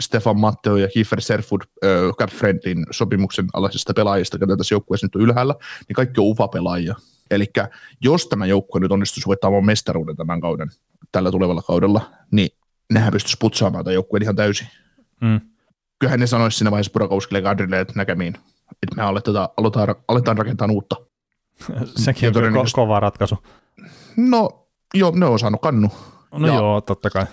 Stefan 0.00 0.38
Matteo 0.38 0.76
ja 0.76 0.88
Kiefer 0.88 1.20
Serfud 1.20 1.60
äh, 1.60 1.90
Cap 2.18 2.30
Friendlin 2.30 2.86
sopimuksen 2.90 3.46
alaisista 3.52 3.94
pelaajista, 3.94 4.38
jotka 4.40 4.56
tässä 4.56 4.74
joukkueessa 4.74 5.06
nyt 5.06 5.16
on 5.16 5.22
ylhäällä, 5.22 5.54
niin 5.88 5.94
kaikki 5.94 6.20
on 6.20 6.26
UFA-pelaajia. 6.26 6.94
Eli 7.30 7.46
jos 8.00 8.26
tämä 8.26 8.46
joukkue 8.46 8.80
nyt 8.80 8.92
onnistuisi 8.92 9.26
voittamaan 9.26 9.66
mestaruuden 9.66 10.16
tämän 10.16 10.40
kauden, 10.40 10.68
tällä 11.12 11.30
tulevalla 11.30 11.62
kaudella, 11.62 12.10
niin 12.30 12.48
nehän 12.92 13.12
pystyisi 13.12 13.36
putsaamaan 13.40 13.84
tämän 13.84 13.94
joukkueen 13.94 14.22
ihan 14.22 14.36
täysin. 14.36 14.68
Mm. 15.20 15.40
Kyllähän 15.98 16.20
ne 16.20 16.26
sanoisi 16.26 16.58
siinä 16.58 16.70
vaiheessa 16.70 16.92
Burakovskille 16.92 17.38
ja 17.38 17.42
Gadrille, 17.42 17.80
että 17.80 17.92
näkemiin, 17.96 18.34
että 18.84 18.96
me 18.96 19.02
aletaan, 19.02 19.48
aletaan, 19.56 19.94
aletaan 20.08 20.38
rakentaa 20.38 20.68
uutta. 20.70 20.96
Sekin 22.04 22.28
on 22.28 22.34
ko- 22.34 22.70
kova 22.72 23.00
ratkaisu. 23.00 23.38
No, 24.16 24.66
joo, 24.94 25.12
ne 25.14 25.26
on 25.26 25.38
saanut 25.38 25.60
kannu. 25.60 25.90
No 26.38 26.46
ja, 26.46 26.54
joo, 26.54 26.80
totta 26.80 27.10
kai. 27.10 27.26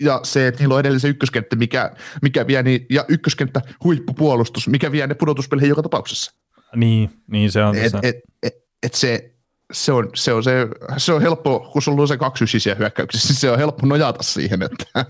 Ja 0.00 0.20
se, 0.22 0.46
että 0.46 0.60
niillä 0.60 0.74
on 0.74 0.80
edelleen 0.80 1.00
se 1.00 1.08
ykköskenttä, 1.08 1.56
mikä, 1.56 1.92
mikä 2.22 2.46
vie 2.46 2.62
niin, 2.62 2.86
ja 2.90 3.04
ykköskenttä 3.08 3.60
huippupuolustus, 3.84 4.68
mikä 4.68 4.92
vie 4.92 5.06
ne 5.06 5.14
pudotuspeleihin 5.14 5.68
joka 5.68 5.82
tapauksessa. 5.82 6.32
Niin, 6.76 7.10
niin 7.26 7.52
se 7.52 7.64
on. 7.64 7.76
Et, 7.76 7.94
et, 7.94 8.04
et, 8.04 8.16
et, 8.42 8.54
et 8.82 8.94
se, 8.94 9.34
se 9.72 9.92
on, 9.92 10.10
se, 10.14 10.32
on 10.32 10.44
se, 10.44 10.68
se 10.96 11.12
on 11.12 11.22
helppo, 11.22 11.70
kun 11.72 11.82
sulla 11.82 12.02
on 12.02 12.08
se 12.08 12.16
kaksi 12.16 12.44
ysisiä 12.44 12.74
hyökkäyksissä, 12.74 13.34
se 13.40 13.50
on 13.50 13.58
helppo 13.58 13.86
nojata 13.86 14.22
siihen, 14.22 14.62
että 14.62 15.06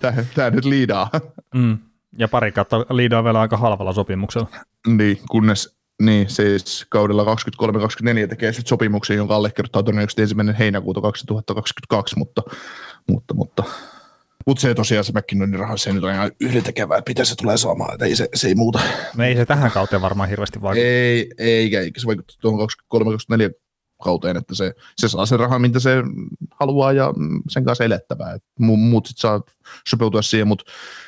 tämä 0.34 0.50
nyt 0.50 0.64
liidaa. 0.64 1.10
Mm. 1.54 1.78
Ja 2.18 2.28
pari 2.28 2.52
kautta 2.52 2.86
liidaa 2.90 3.24
vielä 3.24 3.40
aika 3.40 3.56
halvalla 3.56 3.92
sopimuksella. 3.92 4.48
Niin, 4.86 5.20
kunnes 5.30 5.76
niin, 6.02 6.30
siis 6.30 6.86
kaudella 6.88 7.24
23-24 8.24 8.28
tekee 8.28 8.52
sitten 8.52 8.68
sopimuksen, 8.68 9.16
jonka 9.16 9.36
allekirjoittaa 9.36 9.82
todennäköisesti 9.82 10.22
ensimmäinen 10.22 10.54
heinäkuuta 10.54 11.00
2022, 11.00 12.18
mutta, 12.18 12.42
mutta, 13.08 13.34
mutta 13.34 13.64
mutta 14.46 14.60
se 14.60 14.74
tosiaan 14.74 15.04
se 15.04 15.12
McKinnonin 15.12 15.58
raha, 15.60 15.76
se 15.76 15.92
nyt 15.92 16.04
on 16.04 16.12
ihan 16.12 16.32
yhdentekevää, 16.40 16.98
että 16.98 17.10
mitä 17.10 17.24
se 17.24 17.34
tulee 17.34 17.56
saamaan, 17.56 17.94
että 17.94 18.04
ei 18.04 18.16
se, 18.16 18.28
se 18.34 18.48
ei 18.48 18.54
muuta. 18.54 18.80
No 19.16 19.24
ei 19.24 19.36
se 19.36 19.46
tähän 19.46 19.70
kauteen 19.70 20.02
varmaan 20.02 20.28
hirveästi 20.28 20.62
vaikuta. 20.62 20.86
Ei, 20.86 21.30
eikä, 21.38 21.80
eikä 21.80 22.00
se 22.00 22.06
vaikuta 22.06 22.34
tuohon 22.40 22.68
23-24 22.94 23.65
kauteen, 24.02 24.36
että 24.36 24.54
se, 24.54 24.74
se 24.96 25.08
saa 25.08 25.26
sen 25.26 25.40
rahan, 25.40 25.60
mitä 25.60 25.80
se 25.80 26.02
haluaa 26.60 26.92
ja 26.92 27.12
sen 27.48 27.64
kanssa 27.64 27.84
elettävää. 27.84 28.32
Et 28.32 28.44
muut 28.58 29.06
sitten 29.06 29.20
saa 29.20 29.40
sopeutua 29.88 30.22
siihen, 30.22 30.48
mutta 30.48 30.64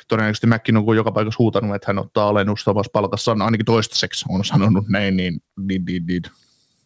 todennäköisesti 0.07 0.47
Mäkkin 0.47 0.77
on 0.77 0.95
joka 0.95 1.11
paikassa 1.11 1.39
huutanut, 1.39 1.75
että 1.75 1.87
hän 1.87 1.99
ottaa 1.99 2.29
alennusta 2.29 2.71
omassa 2.71 2.89
palkassaan, 2.93 3.41
ainakin 3.41 3.65
toistaiseksi 3.65 4.25
on 4.29 4.45
sanonut 4.45 4.89
näin, 4.89 5.17
niin, 5.17 5.41
niin, 5.59 5.85
niin, 5.85 6.05
niin. 6.05 6.21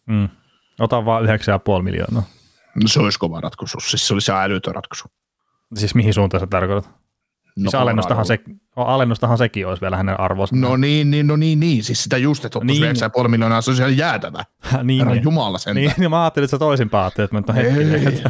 Mm. 0.06 0.30
Ota 0.80 1.06
vaan 1.06 1.26
9,5 1.26 1.30
miljoonaa. 1.84 2.24
No 2.76 2.88
se 2.88 3.00
olisi 3.00 3.20
kova 3.20 3.42
ratkaisu, 3.42 3.80
siis 3.80 4.08
se 4.08 4.14
olisi 4.14 4.32
älytön 4.32 4.76
ratkaisu. 4.76 5.08
Siis 5.76 5.96
mihin 5.96 6.14
suuntaan 6.14 6.42
sä 6.42 6.48
tarkoitat? 6.48 7.03
No, 7.56 7.62
siis 7.62 7.76
alennustahan, 7.76 8.26
se, 8.26 8.40
alennustahan 8.76 9.38
sekin 9.38 9.68
olisi 9.68 9.82
vielä 9.82 9.98
hänen 9.98 10.20
arvoisa. 10.20 10.56
No 10.56 10.78
niin, 10.78 11.12
niin, 11.12 11.28
no 11.28 11.36
niin, 11.36 11.60
niin. 11.60 11.84
Siis 11.84 12.04
sitä 12.04 12.18
just, 12.18 12.46
että 12.46 12.60
ottaisi 12.60 12.82
niin. 12.82 12.96
9,5 13.24 13.28
miljoonaa, 13.28 13.62
se 13.62 13.70
olisi 13.70 13.82
ihan 13.82 13.98
jäätävä. 13.98 14.46
niin, 14.84 15.00
Herran 15.00 15.16
niin. 15.16 15.24
Jumala 15.24 15.58
sen. 15.58 15.76
Niin, 15.76 15.92
niin, 15.98 16.10
mä 16.10 16.24
ajattelin, 16.24 16.46
että 16.46 16.52
sä 16.52 16.60
toisin 16.60 16.90
päätteet, 16.90 17.32
että 17.34 17.54
ei, 17.54 17.66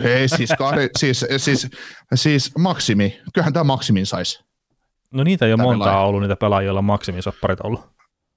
ei, 0.06 0.12
ei, 0.12 0.30
siis, 0.30 0.50
kahden, 0.58 0.90
siis, 0.98 1.26
siis, 1.38 1.70
siis, 2.16 2.52
maksimi. 2.58 3.20
Kyllähän 3.34 3.54
tämä 3.54 3.64
maksimin 3.64 4.06
saisi. 4.06 4.44
No 5.14 5.24
niitä 5.24 5.46
ei 5.46 5.54
ole 5.54 5.62
montaa 5.62 5.88
pelaaja. 5.88 6.06
ollut, 6.06 6.22
niitä 6.22 6.36
pelaajia, 6.36 6.66
joilla 6.66 6.82
maksimisopparit 6.82 7.62
ollut. 7.62 7.90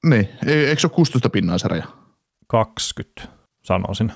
Niin, 0.04 0.28
eikö 0.46 0.80
se 0.80 0.86
ole 0.86 0.94
16 0.94 1.30
pinnaa 1.30 1.58
se 1.58 1.68
raja? 1.68 1.84
20, 2.46 3.22
sanoisin. 3.62 4.12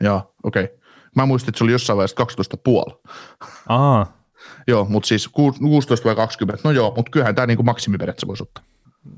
Joo, 0.00 0.34
okei. 0.42 0.64
Okay. 0.64 0.76
Mä 1.16 1.26
muistin, 1.26 1.50
että 1.50 1.58
se 1.58 1.64
oli 1.64 1.72
jossain 1.72 1.96
vaiheessa 1.96 2.16
12 2.16 2.56
puoli. 2.56 2.94
Aa, 3.68 4.15
Joo, 4.68 4.84
mutta 4.84 5.06
siis 5.06 5.28
16 5.28 6.04
vai 6.04 6.16
20, 6.16 6.68
no 6.68 6.72
joo, 6.72 6.92
mutta 6.96 7.10
kyllähän 7.10 7.34
tämä 7.34 7.46
niinku 7.46 7.62
maksimiperiaatteessa 7.62 8.26
voisi 8.26 8.42
ottaa. 8.42 8.64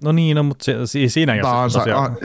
No 0.03 0.13
niin, 0.13 0.37
no, 0.37 0.43
mutta 0.43 0.65
se, 0.65 1.09
siinä 1.09 1.39
tai, 1.43 1.63
ansa, 1.63 1.79
tosiaan... 1.79 2.17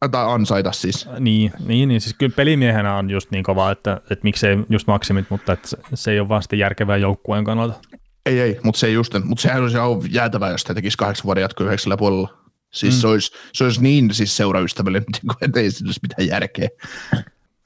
a, 0.00 0.08
tai 0.08 0.32
ansaita 0.32 0.72
siis. 0.72 1.08
Niin, 1.18 1.52
niin, 1.66 1.88
niin, 1.88 2.00
siis 2.00 2.14
kyllä 2.18 2.32
pelimiehenä 2.36 2.96
on 2.96 3.10
just 3.10 3.30
niin 3.30 3.44
kova, 3.44 3.70
että, 3.70 4.00
että 4.10 4.22
miksei 4.22 4.58
just 4.68 4.86
maksimit, 4.86 5.26
mutta 5.30 5.52
että 5.52 5.68
se, 5.68 5.76
se 5.94 6.10
ei 6.10 6.20
ole 6.20 6.28
vaan 6.28 6.42
sitten 6.42 6.58
järkevää 6.58 6.96
joukkueen 6.96 7.44
kannalta. 7.44 7.74
Ei, 8.26 8.40
ei, 8.40 8.60
mutta 8.62 8.78
se 8.78 8.86
ei 8.86 8.94
just, 8.94 9.14
mutta 9.24 9.42
sehän 9.42 9.62
olisi 9.62 9.76
ihan 9.76 9.90
jäätävää, 10.10 10.50
jos 10.50 10.64
tämä 10.64 10.74
tekisi 10.74 10.98
kahdeksan 10.98 11.24
vuoden 11.24 11.42
jatko 11.42 11.64
yhdeksällä 11.64 11.96
puolella. 11.96 12.38
Siis 12.70 12.94
mm. 12.94 13.00
se, 13.00 13.06
olisi, 13.06 13.32
se 13.52 13.64
olisi 13.64 13.82
niin 13.82 14.14
siis 14.14 14.36
seuraystävällinen, 14.36 15.06
että 15.42 15.60
ei 15.60 15.70
siinä 15.70 15.88
olisi 15.88 16.00
mitään 16.02 16.28
järkeä. 16.28 16.68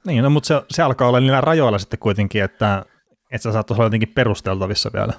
Niin, 0.05 0.23
no, 0.23 0.29
mutta 0.29 0.47
se, 0.47 0.61
se 0.69 0.81
alkaa 0.81 1.07
olla 1.07 1.19
niillä 1.19 1.41
rajoilla 1.41 1.79
sitten 1.79 1.99
kuitenkin, 1.99 2.43
että 2.43 2.85
että 3.31 3.43
se 3.49 3.53
saattaisi 3.53 3.81
olla 3.81 3.85
jotenkin 3.85 4.13
perusteltavissa 4.15 4.89
vielä. 4.93 5.13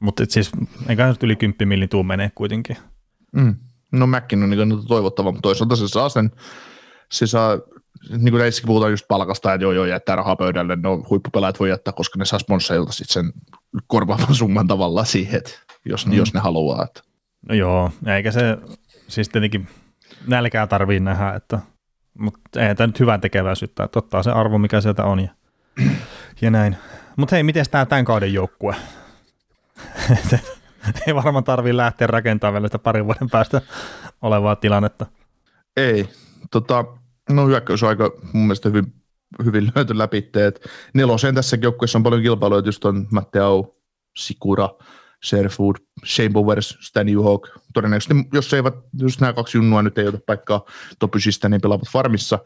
Mutta 0.00 0.24
siis 0.28 0.50
eikä 0.88 1.06
nyt 1.06 1.22
yli 1.22 1.36
10 1.36 1.68
millin 1.68 1.88
tuu 1.88 2.02
menee 2.02 2.30
kuitenkin. 2.34 2.76
Mm. 3.32 3.54
No 3.92 4.06
Mäkkin 4.06 4.42
on 4.42 4.50
niin 4.50 4.86
toivottava, 4.88 5.32
mutta 5.32 5.42
toisaalta 5.42 5.76
se 5.76 5.88
saa 5.88 6.08
sen, 6.08 6.30
se 7.12 7.26
saa, 7.26 7.58
niin 8.10 8.30
kuin 8.30 8.38
näissäkin 8.38 8.66
puhutaan 8.66 8.92
just 8.92 9.08
palkasta, 9.08 9.54
että 9.54 9.64
joo 9.64 9.72
joo 9.72 9.84
jättää 9.84 10.16
rahaa 10.16 10.36
pöydälle, 10.36 10.76
no 10.76 11.06
huippupelaajat 11.10 11.60
voi 11.60 11.68
jättää, 11.68 11.92
koska 11.92 12.18
ne 12.18 12.24
saa 12.24 12.38
sponsorilta 12.38 12.92
sitten 12.92 13.12
sen 13.12 13.32
korvaavan 13.86 14.34
summan 14.34 14.66
tavallaan 14.66 15.06
siihen, 15.06 15.36
että 15.36 15.50
jos, 15.84 16.06
mm. 16.06 16.12
jos 16.12 16.34
ne 16.34 16.40
haluaa. 16.40 16.84
Että. 16.84 17.00
No 17.48 17.54
joo, 17.54 17.90
eikä 18.06 18.32
se, 18.32 18.58
siis 19.08 19.28
tietenkin 19.28 19.68
nälkää 20.26 20.66
tarvii 20.66 21.00
nähdä, 21.00 21.34
että, 21.34 21.58
mutta 22.18 22.68
ei 22.68 22.74
tämä 22.74 22.86
nyt 22.86 23.00
hyvän 23.00 23.20
tekeväisyyttä, 23.20 23.84
että 23.84 23.98
ottaa 23.98 24.22
se 24.22 24.30
arvo, 24.30 24.58
mikä 24.58 24.80
sieltä 24.80 25.04
on 25.04 25.20
ja, 25.20 25.28
ja 26.40 26.50
näin. 26.50 26.76
Mutta 27.16 27.36
hei, 27.36 27.42
miten 27.42 27.64
tämä 27.70 27.86
tämän 27.86 28.04
kauden 28.04 28.34
joukkue? 28.34 28.76
Ei 31.06 31.14
varmaan 31.14 31.44
tarvii 31.44 31.76
lähteä 31.76 32.06
rakentamaan 32.06 32.54
vielä 32.54 32.68
sitä 32.68 32.78
parin 32.78 33.04
vuoden 33.04 33.30
päästä 33.30 33.62
olevaa 34.22 34.56
tilannetta. 34.56 35.06
Ei. 35.76 36.08
Tota, 36.50 36.84
no 37.30 37.46
hyökkäys 37.46 37.82
on 37.82 37.88
aika 37.88 38.10
mun 38.32 38.42
mielestä 38.42 38.68
hyvin, 38.68 38.94
hyvin 39.44 39.72
löyty 39.74 39.98
läpi. 39.98 40.30
Nelosen 40.94 41.34
tässä 41.34 41.58
joukkueessa 41.62 41.98
on 41.98 42.02
paljon 42.02 42.22
kilpailuja, 42.22 42.62
just 42.64 42.84
on 42.84 43.06
Matteo, 43.10 43.74
Sikura, 44.16 44.68
Sherfood, 45.24 45.76
Shane 46.04 46.28
Bowers, 46.28 46.78
Stan 46.80 47.06
Hawk. 47.24 47.48
Todennäköisesti, 47.74 48.14
jos 48.32 48.54
eivät, 48.54 48.74
jos 48.98 49.20
nämä 49.20 49.32
kaksi 49.32 49.58
junnua 49.58 49.82
nyt 49.82 49.98
ei 49.98 50.06
ota 50.06 50.18
paikkaa 50.26 50.64
topysistä, 50.98 51.48
niin 51.48 51.60
pelaavat 51.60 51.88
farmissa 51.92 52.38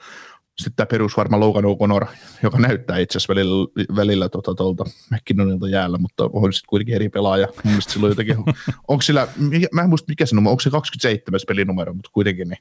sitten 0.58 0.76
tämä 0.76 0.86
perusvarma 0.86 1.40
Logan 1.40 1.64
O'Connor, 1.64 2.06
joka 2.42 2.58
näyttää 2.58 2.98
itse 2.98 3.18
asiassa 3.18 3.34
välillä, 3.34 3.68
välillä 3.96 4.28
tuota, 4.28 4.54
tuolta 4.54 4.84
McKinnonilta 5.10 5.68
jäällä, 5.68 5.98
mutta 5.98 6.30
on 6.32 6.52
sitten 6.52 6.68
kuitenkin 6.68 6.94
eri 6.94 7.08
pelaaja. 7.08 7.46
Mun 7.46 7.72
mielestä 7.72 7.92
silloin 7.92 8.10
jotenkin, 8.10 8.36
onko 8.88 9.02
sillä, 9.02 9.28
mä 9.72 9.82
en 9.82 9.88
muista 9.88 10.08
mikä 10.08 10.26
se 10.26 10.34
numero, 10.34 10.50
onko 10.50 10.60
se 10.60 10.70
27 10.70 11.40
pelinumero, 11.48 11.94
mutta 11.94 12.10
kuitenkin 12.12 12.48
niin, 12.48 12.58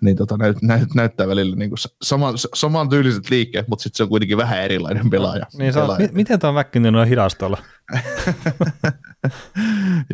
niin 0.00 0.16
tota, 0.16 0.36
näyt, 0.36 0.62
näyt, 0.62 0.94
näyttää 0.94 1.28
välillä 1.28 1.56
niin 1.56 1.70
kuin 1.70 1.78
sama, 2.02 2.32
saman 2.54 2.88
tyyliset 2.88 3.30
liikkeet, 3.30 3.68
mutta 3.68 3.82
sitten 3.82 3.96
se 3.96 4.02
on 4.02 4.08
kuitenkin 4.08 4.36
vähän 4.36 4.62
erilainen 4.62 5.10
pelaaja. 5.10 5.46
Niin 5.58 5.72
se 5.72 5.78
on, 5.78 5.84
pelaaja. 5.84 6.08
miten 6.12 6.38
tuo 6.38 6.52
McKinnon 6.52 6.96
on 6.96 7.08
hidastolla? 7.08 7.58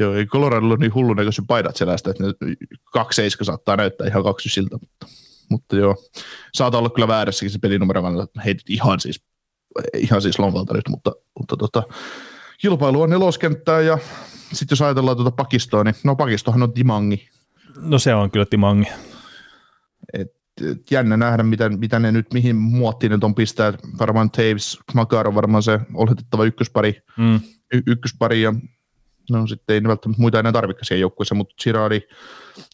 Joo, 0.01 0.15
ei 0.15 0.27
Coloradolla 0.27 0.75
on 0.75 0.81
niin 0.81 0.95
hullun 0.95 1.17
näköisen 1.17 1.47
paidat 1.47 1.77
selästä, 1.77 2.11
että 2.11 2.25
ne 2.25 2.33
kaksi 2.93 3.31
saattaa 3.43 3.77
näyttää 3.77 4.07
ihan 4.07 4.23
kaksi 4.23 4.49
siltä, 4.49 4.77
mutta 4.81 5.07
mutta 5.51 5.77
joo, 5.77 5.97
saattaa 6.55 6.79
olla 6.79 6.91
kyllä 6.91 7.09
väärässäkin 7.09 7.51
se 7.51 7.59
pelinumero, 7.59 8.03
vaan 8.03 8.29
heitit 8.45 8.71
ihan 8.71 9.01
siis, 9.01 9.25
ihan 9.97 10.23
siis 10.23 10.39
lonkalta 10.39 10.75
nyt, 10.75 10.89
mutta, 10.89 11.13
mutta 11.39 11.57
tota, 11.57 11.83
kilpailu 12.59 13.03
on 13.03 13.11
neloskenttää 13.11 13.81
ja 13.81 13.99
sitten 14.53 14.77
jos 14.77 14.83
ajatellaan 14.83 15.17
tuota 15.17 15.31
pakistoa, 15.31 15.85
niin 15.85 15.95
no 16.05 16.17
pakistohan 16.17 16.63
on 16.63 16.73
Timangi. 16.73 17.29
No 17.77 17.99
se 17.99 18.15
on 18.15 18.31
kyllä 18.31 18.47
Timangi. 18.47 18.89
Et, 20.13 20.33
et 20.71 20.91
jännä 20.91 21.17
nähdä, 21.17 21.43
mitä, 21.43 21.69
mitä 21.69 21.99
ne 21.99 22.13
nyt, 22.13 22.33
mihin 22.33 22.57
muottiin 22.57 23.11
ne 23.11 23.19
on 23.23 23.35
pistää. 23.35 23.73
Varmaan 23.99 24.31
Taves, 24.31 24.79
Makar 24.95 25.29
on 25.29 25.35
varmaan 25.35 25.63
se 25.63 25.81
oletettava 25.95 26.45
ykköspari, 26.45 27.03
mm. 27.19 27.41
y- 27.73 27.83
ykköspari 27.87 28.43
ja 28.43 28.55
no 29.31 29.47
sitten 29.47 29.75
ei 29.75 29.81
ne 29.81 29.89
välttämättä 29.89 30.23
muita 30.23 30.39
enää 30.39 30.53
tarvitse 30.53 30.85
siihen 30.85 31.01
joukkueeseen, 31.01 31.37
mutta 31.37 31.55
Girardi, 31.65 32.01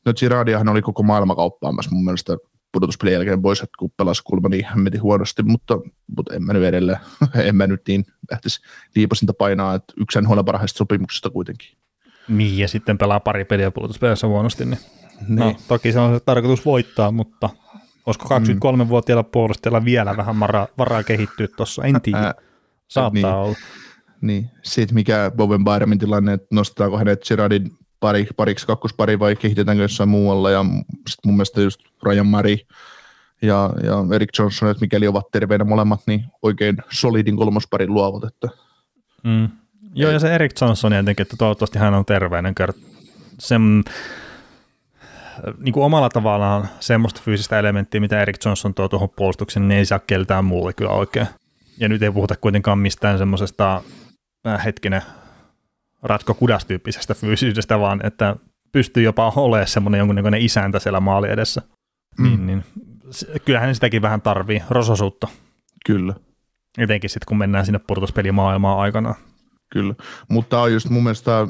no 0.05 0.13
Girardiahan 0.13 0.69
oli 0.69 0.83
koko 0.83 1.03
maailma 1.03 1.35
kauppaamassa 1.35 1.91
mun 1.91 2.05
mielestä 2.05 2.37
pudotuspelin 2.73 3.15
jälkeen 3.15 3.43
pois, 3.43 3.61
että 3.61 3.77
kun 3.79 3.91
pelasi 3.97 4.23
kulma 4.25 4.49
niin 4.49 4.65
hemmetin 4.65 5.03
huonosti, 5.03 5.43
mutta, 5.43 5.79
mutta 6.17 6.35
en 6.35 6.43
mä 6.43 6.53
nyt 6.53 6.65
edelleen, 6.65 6.99
en 7.49 7.57
mä 7.57 7.67
nyt 7.67 7.81
niin 7.89 8.05
lähtisi 8.31 8.61
liipasinta 8.97 9.35
painaa, 9.35 9.75
että 9.75 9.95
yksi 10.01 10.21
NHL 10.21 10.41
parhaista 10.43 10.79
sopimuksista 10.79 11.31
kuitenkin. 11.31 11.69
Niin, 12.29 12.59
ja 12.59 12.69
sitten 12.69 12.99
pelaa 12.99 13.21
pari 13.21 13.45
peliä 13.45 13.71
pudotuspelissä 13.71 14.27
huonosti, 14.27 14.65
niin, 14.65 14.79
niin. 15.29 15.39
No, 15.39 15.55
toki 15.69 15.93
se 15.93 15.99
on 15.99 16.15
se 16.15 16.25
tarkoitus 16.25 16.65
voittaa, 16.65 17.13
mutta 17.13 17.51
olisiko 18.07 18.39
23-vuotiailla 18.39 19.23
mm. 19.23 19.31
puolustajalla 19.31 19.85
vielä 19.85 20.17
vähän 20.17 20.41
varaa, 20.41 20.69
varaa 20.79 21.03
kehittyä 21.03 21.49
tuossa, 21.57 21.85
en 21.85 22.01
tiedä. 22.01 22.35
Saattaa 22.89 23.13
niin. 23.13 23.27
olla. 23.27 23.57
Niin, 24.21 24.51
sitten 24.63 24.95
mikä 24.95 25.33
Bowen 25.37 25.65
Byramin 25.65 25.99
tilanne, 25.99 26.33
että 26.33 26.47
nostetaanko 26.51 26.99
hänet 26.99 27.25
Gerardin 27.29 27.71
pari, 28.01 28.27
pariksi 28.37 28.67
kakkospari 28.67 29.19
vai 29.19 29.37
kehitetäänkö 29.37 29.83
jossain 29.83 30.09
muualla 30.09 30.51
ja 30.51 30.65
sitten 31.09 31.29
mun 31.29 31.35
mielestä 31.35 31.61
just 31.61 31.81
Ryan 32.03 32.27
Murray 32.27 32.57
ja, 33.43 33.71
ja 33.83 34.15
Eric 34.15 34.39
Johnson, 34.39 34.71
että 34.71 34.81
mikäli 34.81 35.09
ovat 35.09 35.31
terveinä 35.33 35.65
molemmat, 35.65 36.01
niin 36.07 36.25
oikein 36.43 36.77
solidin 36.91 37.37
kolmosparin 37.37 37.95
luovat. 37.95 38.25
Että. 38.25 38.49
Mm. 39.25 39.49
Joo, 39.95 40.11
ja 40.11 40.19
se 40.19 40.35
Eric 40.35 40.61
Johnson 40.61 40.93
jotenkin, 40.93 41.23
että 41.23 41.37
toivottavasti 41.37 41.79
hän 41.79 41.95
on 41.95 42.05
terveinen. 42.05 42.55
Sen, 43.39 43.85
niin 45.59 45.73
kuin 45.73 45.85
omalla 45.85 46.09
tavallaan 46.09 46.69
semmoista 46.81 47.21
fyysistä 47.25 47.59
elementtiä, 47.59 48.01
mitä 48.01 48.23
Eric 48.23 48.45
Johnson 48.45 48.75
tuo 48.75 48.89
tuohon 48.89 49.11
puolustukseen, 49.11 49.69
niin 49.69 49.79
ei 49.79 49.87
saa 49.87 49.99
keltään 49.99 50.45
muulle 50.45 50.73
kyllä 50.73 50.91
oikein. 50.91 51.27
Ja 51.79 51.89
nyt 51.89 52.03
ei 52.03 52.11
puhuta 52.11 52.37
kuitenkaan 52.37 52.79
mistään 52.79 53.19
semmoisesta 53.19 53.83
äh, 54.47 54.65
hetkinen 54.65 55.03
ratko 56.03 56.35
kudastyyppisestä 56.35 57.15
fyysisyydestä, 57.15 57.81
vaan 57.81 58.07
että 58.07 58.37
pystyy 58.73 59.03
jopa 59.03 59.33
olemaan 59.37 59.69
semmoinen 59.69 59.99
jonkunnäköinen 59.99 60.41
isäntä 60.41 60.79
siellä 60.79 61.01
maali 61.01 61.31
edessä. 61.31 61.63
Mm. 62.19 62.25
Niin, 62.25 62.47
niin, 62.47 62.65
kyllähän 63.45 63.75
sitäkin 63.75 64.03
vähän 64.03 64.23
tarvii, 64.23 64.63
rososuutta. 64.71 65.29
Kyllä. 65.87 66.15
Etenkin 66.79 67.11
sitten, 67.11 67.27
kun 67.29 67.39
mennään 67.39 67.67
sinne 67.67 67.81
purtuspelimaailmaan 67.87 68.79
aikanaan. 68.79 69.15
Kyllä, 69.73 69.95
mutta 70.29 70.61
on 70.61 70.73
just 70.73 70.91
mun 70.91 71.03
mielestä 71.03 71.47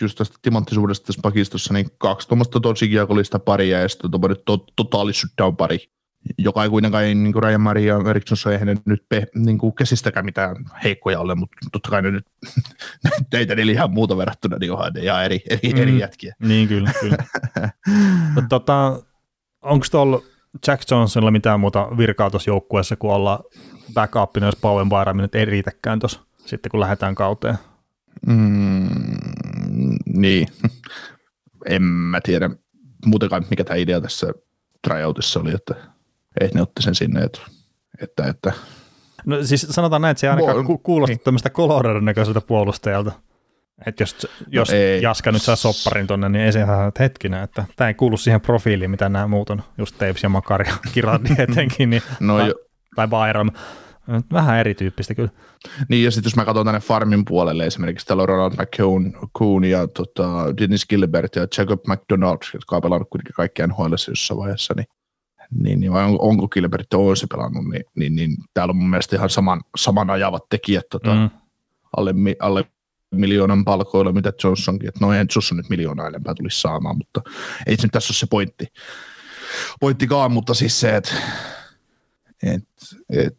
just 0.00 0.18
tästä 0.18 0.36
timanttisuudesta 0.42 1.06
tässä 1.06 1.20
pakistossa, 1.22 1.74
niin 1.74 1.86
kaksi 1.98 2.28
tuommoista 2.28 2.60
tosi 2.60 2.88
kiekollista 2.88 3.38
paria 3.38 3.80
ja 3.80 3.88
sitten 3.88 4.10
tuommoinen 4.10 4.36
to, 4.46 4.66
totaali 4.76 5.12
pari 5.56 5.78
joka 6.38 6.64
ei 6.64 6.70
kuitenkaan, 6.70 7.04
niin 7.04 7.32
kuin 7.32 7.42
Ryan 7.42 7.84
ja 7.84 8.10
Eric 8.10 8.30
Johnson, 8.30 8.52
eihän 8.52 8.76
nyt 8.84 9.04
pe, 9.08 9.26
niin 9.34 9.58
kuin 9.58 9.74
käsistäkään 9.74 10.24
mitään 10.24 10.56
heikkoja 10.84 11.20
ole, 11.20 11.34
mutta 11.34 11.56
totta 11.72 11.90
kai 11.90 12.02
ne 12.02 12.10
nyt 12.10 12.26
teitä 13.30 13.54
niillä 13.54 13.72
ihan 13.72 13.90
muuta 13.90 14.16
verrattuna, 14.16 14.56
niin 14.56 14.72
onhan 14.72 14.92
ne 14.92 15.00
ihan 15.00 15.24
eri, 15.24 15.40
eri, 15.50 15.72
mm, 15.72 15.80
eri 15.82 15.98
jätkiä. 15.98 16.34
Niin, 16.42 16.68
kyllä, 16.68 16.92
kyllä. 17.00 17.16
tota, 18.48 19.02
onko 19.62 19.86
tuolla 19.90 20.22
Jack 20.66 20.90
Johnsonilla 20.90 21.30
mitään 21.30 21.60
muuta 21.60 21.88
virkaa 21.96 22.30
tuossa 22.30 22.50
joukkueessa 22.50 22.96
kuin 22.96 23.12
olla 23.12 23.44
backupina, 23.94 24.46
jos 24.46 24.60
Byram 24.88 25.16
nyt 25.16 25.34
ei 25.34 25.44
riitäkään 25.44 25.98
tuossa 25.98 26.20
sitten, 26.46 26.70
kun 26.70 26.80
lähdetään 26.80 27.14
kauteen? 27.14 27.58
Mm, 28.26 28.88
niin, 30.06 30.48
en 31.66 31.82
mä 31.82 32.20
tiedä 32.20 32.50
muutenkaan, 33.06 33.46
mikä 33.50 33.64
tämä 33.64 33.76
idea 33.76 34.00
tässä 34.00 34.32
tryoutissa 34.88 35.40
oli, 35.40 35.54
että 35.54 35.74
että 36.40 36.58
ne 36.58 36.62
otti 36.62 36.82
sen 36.82 36.94
sinne, 36.94 37.20
että, 37.20 37.40
että, 38.02 38.26
että 38.26 38.52
No 39.26 39.44
siis 39.44 39.66
sanotaan 39.70 40.02
näin, 40.02 40.10
että 40.10 40.20
se 40.20 40.26
ei 40.26 40.30
ainakaan 40.30 40.64
ku- 40.64 40.78
kuulosta 40.78 41.14
niin. 41.14 41.24
tämmöistä 41.24 41.50
Coloradon 41.50 42.04
näköiseltä 42.04 42.40
puolustajalta. 42.40 43.12
Että 43.86 44.02
jos, 44.02 44.26
jos 44.48 44.68
no 44.68 44.74
Jaska 45.02 45.32
nyt 45.32 45.42
saa 45.42 45.56
sopparin 45.56 46.06
tonne, 46.06 46.28
niin 46.28 46.44
ei 46.44 46.52
se 46.52 46.60
ihan 46.60 46.92
hetkinen, 46.98 47.42
että 47.42 47.64
tämä 47.76 47.88
ei 47.88 47.94
kuulu 47.94 48.16
siihen 48.16 48.40
profiiliin, 48.40 48.90
mitä 48.90 49.08
nämä 49.08 49.26
muut 49.26 49.50
on, 49.50 49.62
just 49.78 49.98
Tapes 49.98 50.22
ja 50.22 50.28
Makari 50.28 50.68
ja 50.68 50.76
Kiradi 50.94 51.28
etenkin, 51.38 51.90
niin, 51.90 52.02
no 52.20 52.38
tai, 52.38 52.48
jo. 52.48 52.54
tai 52.96 53.08
Byram. 53.08 53.50
Vähän 54.32 54.58
erityyppistä 54.58 55.14
kyllä. 55.14 55.30
Niin, 55.88 56.04
ja 56.04 56.10
sitten 56.10 56.30
jos 56.30 56.36
mä 56.36 56.44
katson 56.44 56.66
tänne 56.66 56.80
farmin 56.80 57.24
puolelle, 57.24 57.66
esimerkiksi 57.66 58.06
täällä 58.06 58.22
on 58.22 58.28
Ronald 58.28 58.52
McCoon 58.52 59.64
ja 59.64 59.86
tota, 59.86 60.56
Dennis 60.60 60.86
Gilbert 60.86 61.36
ja 61.36 61.46
Jacob 61.58 61.80
McDonald, 61.86 62.38
jotka 62.54 62.76
on 62.76 62.82
pelannut 62.82 63.10
kuitenkin 63.10 63.34
kaikkien 63.34 63.68
nhl 63.68 63.92
jossain 64.08 64.38
vaiheessa, 64.38 64.74
niin 64.76 64.86
niin, 65.50 65.80
niin 65.80 65.92
vai 65.92 66.04
on, 66.04 66.16
onko 66.20 66.48
Gilbert 66.48 66.94
Oonsi 66.94 67.26
pelannut, 67.26 67.64
niin, 67.64 67.84
niin, 67.94 68.14
niin, 68.16 68.36
täällä 68.54 68.72
on 68.72 68.76
mun 68.76 68.90
mielestä 68.90 69.16
ihan 69.16 69.30
saman, 69.30 69.60
saman 69.76 70.10
ajavat 70.10 70.48
tekijät 70.48 70.84
tota, 70.90 71.14
mm. 71.14 71.30
alle, 71.96 72.14
alle 72.38 72.64
miljoonan 73.10 73.64
palkoilla, 73.64 74.12
mitä 74.12 74.32
Johnsonkin, 74.44 74.88
että 74.88 75.00
no 75.00 75.12
ei 75.12 75.18
Johnson 75.18 75.56
nyt 75.56 75.68
miljoonaa 75.68 76.08
enempää 76.08 76.34
tulisi 76.34 76.60
saamaan, 76.60 76.96
mutta 76.96 77.22
ei 77.66 77.76
se 77.76 77.82
nyt 77.82 77.92
tässä 77.92 78.10
ole 78.10 78.16
se 78.16 78.26
pointti. 78.26 78.66
Pointtikaan, 79.80 80.32
mutta 80.32 80.54
siis 80.54 80.80
se, 80.80 80.96
että 80.96 81.14
et, 82.42 82.64
et, 83.10 83.38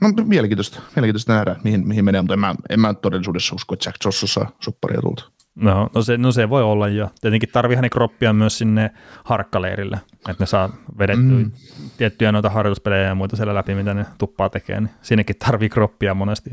no 0.00 0.24
mielenkiintoista, 0.24 0.80
mielenkiintoista 0.96 1.34
nähdä, 1.34 1.56
mihin, 1.64 1.88
mihin 1.88 2.04
menee, 2.04 2.22
mutta 2.22 2.34
en 2.34 2.40
mä, 2.40 2.54
en 2.70 2.80
mä 2.80 2.94
todellisuudessa 2.94 3.54
usko, 3.54 3.74
että 3.74 3.88
Jack 3.88 4.04
Johnson 4.04 4.28
saa 4.28 4.50
sopparia 4.60 5.00
tulta. 5.00 5.37
No, 5.58 5.88
no, 5.94 6.02
se, 6.02 6.16
no 6.16 6.32
se 6.32 6.48
voi 6.48 6.62
olla 6.62 6.88
jo. 6.88 7.10
Tietenkin 7.20 7.48
tarvii 7.52 7.76
hänen 7.76 7.90
kroppia 7.90 8.32
myös 8.32 8.58
sinne 8.58 8.90
harkkaleirille, 9.24 10.00
että 10.28 10.42
ne 10.42 10.46
saa 10.46 10.70
vedettyä 10.98 11.38
mm. 11.38 11.50
tiettyjä 11.96 12.32
noita 12.32 12.50
harjoituspelejä 12.50 13.06
ja 13.06 13.14
muita 13.14 13.36
siellä 13.36 13.54
läpi, 13.54 13.74
mitä 13.74 13.94
ne 13.94 14.06
tuppaa 14.18 14.48
tekee. 14.48 14.80
Niin 14.80 14.90
sinnekin 15.02 15.36
tarvii 15.38 15.68
kroppia 15.68 16.14
monesti. 16.14 16.50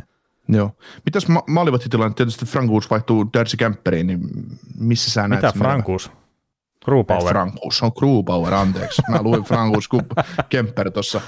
Joo. 0.47 0.71
Mitäs 1.05 1.27
ma- 1.27 1.43
maalivahtitilanne? 1.47 2.13
Tietysti 2.13 2.45
Frankuus 2.45 2.89
vaihtuu 2.89 3.29
Darcy 3.33 3.57
Camperiin, 3.57 4.07
niin 4.07 4.19
missä 4.79 5.11
sä 5.11 5.27
näet? 5.27 5.41
Mitä 5.41 5.59
Frankuus? 5.59 6.11
Crewpower. 6.85 7.33
Frankuus 7.33 7.83
on 7.83 7.93
Crewpower, 7.93 8.53
anteeksi. 8.53 9.01
Mä 9.09 9.21
luin 9.21 9.43
Frankuus 9.43 9.89
Kemper 10.49 10.91
tuossa 10.91 11.21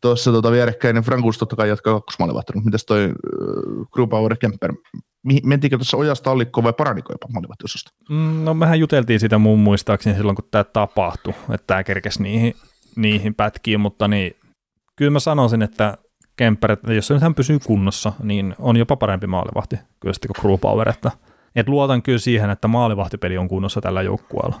tuossa 0.00 0.32
tota 0.32 0.50
vierekkäin. 0.50 0.96
Frankuus 0.96 1.38
totta 1.38 1.56
kai 1.56 1.68
jatkaa 1.68 1.94
kakkosmaalivahtina. 1.94 2.62
Mitäs 2.64 2.84
toi 2.84 3.04
uh, 3.06 3.88
Crewpower 3.94 4.36
Kemper? 4.36 4.72
Mentiinkö 5.44 5.76
tuossa 5.78 5.96
ojasta 5.96 6.30
allikko 6.30 6.62
vai 6.62 6.72
paraniko 6.72 7.12
jopa 7.12 7.28
maalivahtiosasta? 7.32 7.90
Mm, 8.10 8.44
no 8.44 8.54
mehän 8.54 8.80
juteltiin 8.80 9.20
sitä 9.20 9.38
muun 9.38 9.58
muistaakseni 9.58 10.16
silloin, 10.16 10.36
kun 10.36 10.48
tämä 10.50 10.64
tapahtui, 10.64 11.34
että 11.50 11.66
tämä 11.66 11.84
kerkesi 11.84 12.22
niihin, 12.22 12.54
niihin 12.96 13.34
pätkiin, 13.34 13.80
mutta 13.80 14.08
niin, 14.08 14.36
kyllä 14.96 15.10
mä 15.10 15.20
sanoisin, 15.20 15.62
että 15.62 15.98
Kemper, 16.36 16.76
jos 16.94 17.12
hän 17.20 17.34
pysyy 17.34 17.58
kunnossa, 17.58 18.12
niin 18.22 18.54
on 18.58 18.76
jopa 18.76 18.96
parempi 18.96 19.26
maalivahti 19.26 19.76
kyllä 20.00 20.12
sitten 20.12 20.28
kuin 20.28 20.42
Crewpower, 20.42 20.88
että 20.88 21.10
et 21.56 21.68
luotan 21.68 22.02
kyllä 22.02 22.18
siihen, 22.18 22.50
että 22.50 22.68
maalivahtipeli 22.68 23.38
on 23.38 23.48
kunnossa 23.48 23.80
tällä 23.80 24.02
joukkueella. 24.02 24.60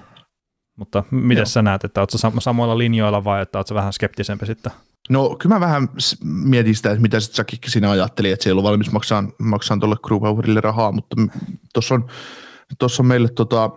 Mutta 0.78 1.04
miten 1.10 1.46
sä 1.46 1.62
näet, 1.62 1.84
että 1.84 2.00
oletko 2.00 2.40
samoilla 2.40 2.78
linjoilla 2.78 3.24
vai 3.24 3.42
että 3.42 3.58
oletko 3.58 3.74
vähän 3.74 3.92
skeptisempi 3.92 4.46
sitten? 4.46 4.72
No 5.10 5.36
kyllä 5.38 5.54
mä 5.54 5.60
vähän 5.60 5.88
mietin 6.24 6.74
sitä, 6.74 6.90
että 6.90 7.02
mitä 7.02 7.20
sitten 7.20 7.36
säkin 7.36 7.58
siinä 7.66 7.90
ajatteli, 7.90 8.30
että 8.30 8.44
se 8.44 8.50
ei 8.50 8.52
ollut 8.52 8.64
valmis 8.64 8.92
maksaa, 8.92 9.24
maksaa 9.38 9.76
tuolle 9.76 9.96
Crewpowerille 10.06 10.60
rahaa, 10.60 10.92
mutta 10.92 11.16
tuossa 11.74 11.94
on, 11.94 12.08
tossa 12.78 13.02
on 13.02 13.06
meille 13.06 13.28
tota, 13.28 13.70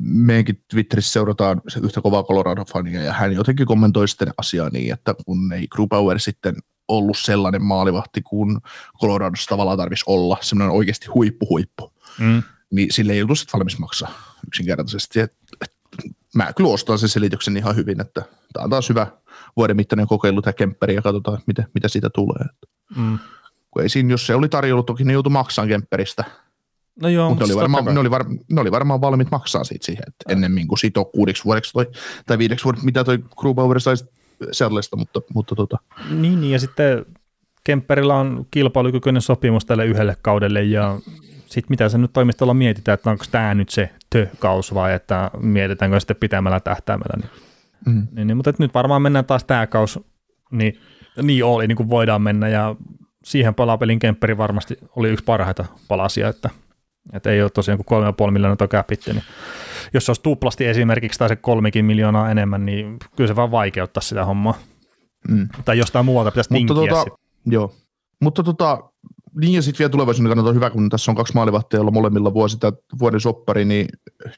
meidänkin 0.00 0.64
Twitterissä 0.70 1.12
seurataan 1.12 1.60
se 1.68 1.80
yhtä 1.80 2.00
kovaa 2.00 2.22
Colorado-fania 2.22 3.02
ja 3.02 3.12
hän 3.12 3.32
jotenkin 3.32 3.66
kommentoi 3.66 4.08
sitten 4.08 4.28
asiaa 4.38 4.68
niin, 4.68 4.92
että 4.92 5.14
kun 5.26 5.52
ei 5.52 5.68
Crewpower 5.68 6.18
sitten 6.18 6.54
ollut 6.88 7.18
sellainen 7.18 7.62
maalivahti 7.62 8.22
kuin 8.22 8.58
Coloradossa 9.00 9.48
tavallaan 9.48 9.78
tarvitsisi 9.78 10.04
olla, 10.06 10.36
semmoinen 10.40 10.76
oikeasti 10.76 11.06
huippu-huippu, 11.06 11.92
mm. 12.18 12.42
niin 12.70 12.92
sille 12.92 13.12
ei 13.12 13.22
ollut 13.22 13.38
sitten 13.38 13.58
valmis 13.58 13.78
maksaa 13.78 14.36
yksinkertaisesti. 14.46 15.20
Et, 15.20 15.32
et, 15.62 15.72
mä 16.34 16.52
kyllä 16.52 16.70
ostan 16.70 16.98
sen 16.98 17.08
selityksen 17.08 17.56
ihan 17.56 17.76
hyvin, 17.76 18.00
että 18.00 18.22
tämä 18.52 18.64
on 18.64 18.70
taas 18.70 18.88
hyvä 18.88 19.06
vuoden 19.56 19.76
mittainen 19.76 20.06
kokeilu 20.06 20.42
tämä 20.42 20.52
kempperi 20.52 20.94
ja 20.94 21.02
katsotaan, 21.02 21.38
mitä, 21.46 21.64
mitä 21.74 21.88
siitä 21.88 22.10
tulee. 22.10 22.44
Mm. 22.96 23.18
Kun 23.70 23.82
ei 23.82 23.88
siinä, 23.88 24.10
jos 24.10 24.26
se 24.26 24.34
oli 24.34 24.48
tarjollut, 24.48 24.86
toki 24.86 25.04
ne 25.04 25.12
joutui 25.12 25.32
maksamaan 25.32 25.68
kempperistä. 25.68 26.24
No 27.00 27.08
joo, 27.08 27.28
mutta 27.28 27.46
ne 27.46 27.52
oli, 27.52 27.60
varmaan, 27.60 27.94
ne, 27.94 28.00
oli 28.00 28.10
var, 28.10 28.24
ne 28.52 28.60
oli 28.60 28.70
varmaan 28.70 29.00
valmiit 29.00 29.30
maksaa 29.30 29.64
siitä 29.64 29.86
siihen, 29.86 30.04
että 30.06 30.32
ennemmin 30.32 30.68
kuin 30.68 30.78
sitoo 30.78 31.04
kuudeksi 31.04 31.44
vuodeksi 31.44 31.72
toi, 31.72 31.86
tai 32.26 32.38
viideksi 32.38 32.64
vuodeksi, 32.64 32.84
mitä 32.84 33.04
toi 33.04 33.18
Grubauer 33.36 33.80
saisi 33.80 34.04
sellaista, 34.52 34.96
mutta, 34.96 35.20
mutta 35.34 35.54
tota. 35.54 35.78
Niin, 36.10 36.40
niin, 36.40 36.52
ja 36.52 36.58
sitten 36.58 37.06
Kemperillä 37.64 38.14
on 38.14 38.46
kilpailukykyinen 38.50 39.22
sopimus 39.22 39.64
tälle 39.64 39.86
yhdelle 39.86 40.16
kaudelle, 40.22 40.62
ja 40.62 40.98
sitten 41.46 41.66
mitä 41.68 41.88
se 41.88 41.98
nyt 41.98 42.12
toimistolla 42.12 42.54
mietitään, 42.54 42.94
että 42.94 43.10
onko 43.10 43.24
tämä 43.30 43.54
nyt 43.54 43.68
se 43.68 43.90
tö-kaus 44.10 44.74
vai 44.74 44.94
että 44.94 45.30
mietitäänkö 45.40 46.00
sitten 46.00 46.16
pitämällä 46.16 46.60
tähtäimellä. 46.60 47.16
Niin, 47.16 47.30
mm. 47.86 48.06
niin, 48.12 48.26
niin, 48.26 48.36
mutta 48.36 48.52
nyt 48.58 48.74
varmaan 48.74 49.02
mennään 49.02 49.24
taas 49.24 49.44
tämä 49.44 49.66
kaus, 49.66 50.00
niin, 50.50 50.80
niin 51.22 51.44
oli, 51.44 51.66
niin 51.66 51.76
kuin 51.76 51.90
voidaan 51.90 52.22
mennä 52.22 52.48
ja 52.48 52.76
siihen 53.24 53.54
palapelin 53.54 53.98
Kempperi 53.98 54.38
varmasti 54.38 54.76
oli 54.96 55.08
yksi 55.08 55.24
parhaita 55.24 55.64
palasia, 55.88 56.28
että, 56.28 56.50
että 57.12 57.30
ei 57.30 57.42
ole 57.42 57.50
tosiaan 57.50 57.84
kuin 57.84 58.04
3,5 58.26 58.30
miljoonaa 58.30 58.56
tuo 58.56 58.68
käpitti, 58.68 59.12
niin 59.12 59.24
jos 59.94 60.06
se 60.06 60.10
olisi 60.10 60.22
tuplasti 60.22 60.66
esimerkiksi 60.66 61.18
tai 61.18 61.28
se 61.28 61.36
kolmikin 61.36 61.84
miljoonaa 61.84 62.30
enemmän, 62.30 62.66
niin 62.66 62.96
kyllä 63.16 63.28
se 63.28 63.36
vaan 63.36 63.50
vaikeuttaa 63.50 64.00
sitä 64.00 64.24
hommaa. 64.24 64.58
Mm. 65.28 65.48
Tai 65.64 65.78
jostain 65.78 66.04
muualta 66.04 66.30
pitäisi 66.30 66.52
Mutta 66.52 66.74
tinkiä 66.74 66.94
tota, 66.94 67.16
Joo, 67.46 67.74
mutta 68.20 68.42
tota, 68.42 68.90
niin 69.36 69.52
ja 69.52 69.62
sitten 69.62 69.78
vielä 69.78 69.90
tulevaisuuden 69.90 70.30
kannalta 70.30 70.48
on 70.48 70.56
hyvä, 70.56 70.70
kun 70.70 70.88
tässä 70.88 71.10
on 71.10 71.16
kaksi 71.16 71.34
maalivahtia, 71.34 71.76
joilla 71.76 71.90
molemmilla 71.90 72.34
vuosi 72.34 72.58
vuoden 72.98 73.20
soppari, 73.20 73.64
niin 73.64 73.88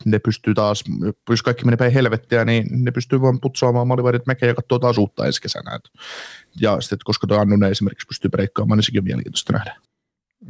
ne 0.04 0.18
pystyy 0.18 0.54
taas, 0.54 0.84
jos 1.30 1.42
kaikki 1.42 1.64
menee 1.64 1.76
päin 1.76 1.92
helvettiä, 1.92 2.44
niin 2.44 2.66
ne 2.70 2.90
pystyy 2.90 3.20
vaan 3.20 3.40
putsaamaan 3.40 3.86
maalivahdit 3.86 4.26
mekeen 4.26 4.48
ja 4.48 4.54
katsoa 4.54 4.78
taas 4.78 4.98
uutta 4.98 5.26
ensi 5.26 5.42
kesänä. 5.42 5.80
Ja 6.60 6.80
sitten, 6.80 6.98
koska 7.04 7.26
tuo 7.26 7.38
Annunen 7.38 7.70
esimerkiksi 7.70 8.06
pystyy 8.06 8.30
breikkaamaan, 8.30 8.78
niin 8.78 8.84
sekin 8.84 9.00
on 9.00 9.04
mielenkiintoista 9.04 9.52
nähdä. 9.52 9.76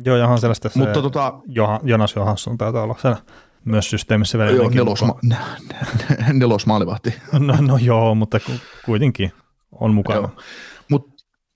Joo, 0.05 0.17
johan 0.17 0.41
sellaista 0.41 0.69
se 0.69 0.79
Mutta 0.79 1.03
tota, 1.03 1.35
Johan, 1.47 1.81
Jonas 1.83 2.17
Johansson 2.17 2.59
taitaa 2.59 2.83
olla 2.83 2.97
siellä 3.01 3.19
myös 3.65 3.91
systeemissä 3.91 4.39
vielä. 4.39 4.51
Joo, 4.51 4.71
nelos, 4.71 5.03
ma- 5.03 5.21
nelos 6.33 6.67
maalivahti. 6.67 7.15
No, 7.33 7.57
no 7.61 7.77
joo, 7.77 8.15
mutta 8.15 8.41
kuitenkin 8.85 9.33
on 9.73 9.95
mukana. 9.95 10.21
Joo. 10.21 10.31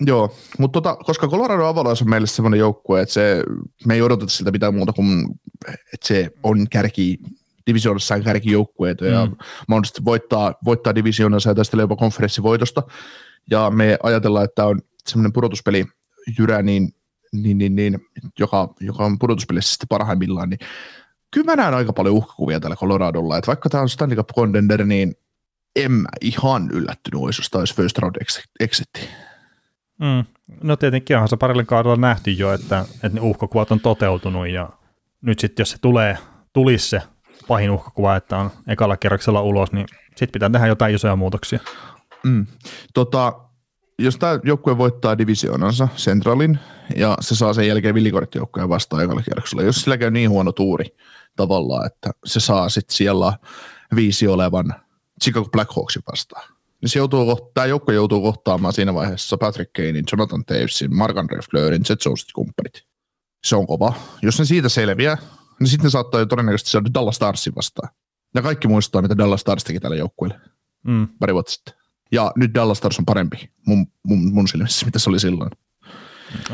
Joo, 0.06 0.34
mutta 0.58 0.80
tota, 0.80 0.96
koska 1.04 1.28
Colorado 1.28 1.64
Avalanche 1.64 2.04
on 2.04 2.10
meille 2.10 2.26
sellainen 2.26 2.60
joukkue, 2.60 3.00
että 3.00 3.12
se, 3.12 3.44
me 3.86 3.94
ei 3.94 4.02
odoteta 4.02 4.30
siltä 4.30 4.50
mitään 4.50 4.74
muuta 4.74 4.92
kuin, 4.92 5.24
että 5.68 6.06
se 6.06 6.30
on 6.42 6.66
kärki, 6.70 7.18
divisioonassa 7.66 8.20
kärkijoukkueita 8.20 9.04
mm. 9.04 9.10
ja 9.10 9.28
mahdollisesti 9.68 10.04
voittaa, 10.04 10.54
voittaa 10.64 10.94
divisioonassa 10.94 11.50
ja 11.50 11.54
tästä 11.54 11.76
jopa 11.76 11.96
konferenssivoitosta. 11.96 12.82
Ja 13.50 13.70
me 13.70 13.98
ajatellaan, 14.02 14.44
että 14.44 14.66
on 14.66 14.80
semmoinen 15.06 15.32
pudotuspeli 15.32 15.86
jyrä, 16.38 16.62
niin, 16.62 16.94
niin, 17.32 17.58
niin, 17.58 17.76
niin, 17.76 17.98
joka, 18.38 18.74
joka 18.80 19.04
on 19.04 19.18
pudotuspelissä 19.18 19.72
sitten 19.72 19.88
parhaimmillaan, 19.88 20.50
niin 20.50 20.60
kyllä 21.30 21.44
mä 21.44 21.56
näen 21.56 21.74
aika 21.74 21.92
paljon 21.92 22.14
uhkakuvia 22.14 22.60
tällä 22.60 22.76
Coloradolla, 22.76 23.38
että 23.38 23.46
vaikka 23.46 23.68
tämä 23.68 23.82
on 23.82 23.88
Stanley 23.88 24.16
Cup 24.16 24.28
contender, 24.34 24.84
niin 24.84 25.14
en 25.76 25.92
mä 25.92 26.08
ihan 26.20 26.70
yllättynyt 26.72 27.22
olisi, 27.22 27.40
jos 27.40 27.50
tämä 27.50 27.60
olisi 27.60 27.74
first 27.74 27.98
round 27.98 28.16
exitti. 28.60 29.08
Mm. 30.00 30.24
No 30.62 30.76
tietenkin 30.76 31.16
onhan 31.16 31.28
se 31.28 31.36
parilla 31.36 31.64
kaudella 31.64 31.96
nähty 31.96 32.30
jo, 32.30 32.52
että, 32.52 32.80
että 32.80 33.08
ne 33.08 33.20
uhkakuvat 33.20 33.72
on 33.72 33.80
toteutunut 33.80 34.48
ja 34.48 34.68
nyt 35.20 35.38
sitten 35.38 35.60
jos 35.60 35.70
se 35.70 35.78
tulee, 35.80 36.18
tulisi 36.52 36.88
se 36.88 37.02
pahin 37.48 37.70
uhkakuva, 37.70 38.16
että 38.16 38.36
on 38.36 38.50
ekalla 38.68 38.96
kerroksella 38.96 39.42
ulos, 39.42 39.72
niin 39.72 39.86
sitten 40.08 40.32
pitää 40.32 40.50
tehdä 40.50 40.66
jotain 40.66 40.94
isoja 40.94 41.16
muutoksia. 41.16 41.58
Mm. 42.24 42.46
Tota, 42.94 43.32
jos 43.98 44.16
tämä 44.16 44.38
joukkue 44.44 44.78
voittaa 44.78 45.18
divisioonansa 45.18 45.88
Centralin 45.96 46.58
ja 46.96 47.16
se 47.20 47.34
saa 47.34 47.54
sen 47.54 47.68
jälkeen 47.68 47.94
villikorttijoukkoja 47.94 48.68
vastaan 48.68 49.04
ekalla 49.04 49.22
kierroksella, 49.22 49.62
jos 49.62 49.82
sillä 49.82 49.98
käy 49.98 50.10
niin 50.10 50.30
huono 50.30 50.52
tuuri 50.52 50.96
tavallaan, 51.36 51.86
että 51.86 52.10
se 52.24 52.40
saa 52.40 52.68
sitten 52.68 52.96
siellä 52.96 53.32
viisi 53.94 54.28
olevan 54.28 54.74
Chicago 55.22 55.48
Blackhawksin 55.50 56.02
vastaan, 56.12 56.48
niin 56.80 56.90
se 56.90 56.98
joutuu, 56.98 57.50
tämä 57.54 57.66
joukko 57.66 57.92
joutuu 57.92 58.22
kohtaamaan 58.22 58.74
siinä 58.74 58.94
vaiheessa 58.94 59.36
Patrick 59.36 59.72
Kanein, 59.72 60.04
Jonathan 60.12 60.44
Tavesin, 60.44 60.90
Mark-André 60.90 61.38
Fleurin, 61.50 61.82
Jet 61.88 62.04
Jonesit 62.04 62.32
kumppanit. 62.34 62.84
Se 63.44 63.56
on 63.56 63.66
kova. 63.66 63.92
Jos 64.22 64.38
ne 64.38 64.44
siitä 64.44 64.68
selviää, 64.68 65.16
niin 65.60 65.68
sitten 65.68 65.84
ne 65.84 65.90
saattaa 65.90 66.20
jo 66.20 66.26
todennäköisesti 66.26 66.70
saada 66.70 66.90
Dallas 66.94 67.16
Starsin 67.16 67.54
vastaan. 67.56 67.88
Ja 68.34 68.42
kaikki 68.42 68.68
muistaa, 68.68 69.02
mitä 69.02 69.18
Dallas 69.18 69.40
Stars 69.40 69.64
teki 69.64 69.80
tälle 69.80 69.96
joukkueelle 69.96 70.40
mm. 70.86 71.08
pari 71.20 71.34
vuotta 71.34 71.52
sitten. 71.52 71.74
Ja 72.12 72.32
nyt 72.36 72.54
Dallas 72.54 72.78
Stars 72.78 72.98
on 72.98 73.04
parempi 73.04 73.50
mun, 73.66 73.86
mun, 74.06 74.32
mun 74.32 74.48
silmissä, 74.48 74.86
mitä 74.86 74.98
se 74.98 75.10
oli 75.10 75.20
silloin. 75.20 75.50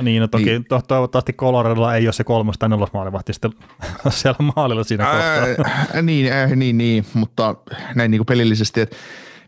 Niin, 0.02 0.20
no 0.20 0.28
toki 0.28 0.44
niin. 0.44 0.64
toivottavasti 0.88 1.32
Coloradolla 1.32 1.94
ei 1.94 2.06
ole 2.06 2.12
se 2.12 2.24
kolmas 2.24 2.58
tai 2.58 2.68
nelos 2.68 2.92
maalivahti 2.92 3.32
sitten 3.32 3.50
siellä 4.10 4.52
maalilla 4.56 4.84
siinä 4.84 5.04
kohtaa. 5.04 5.66
Ää, 5.94 6.02
niin, 6.02 6.32
äh, 6.32 6.50
niin, 6.50 6.78
niin, 6.78 7.06
mutta 7.14 7.54
näin 7.94 8.10
niin 8.10 8.18
kuin 8.18 8.26
pelillisesti, 8.26 8.80
että 8.80 8.96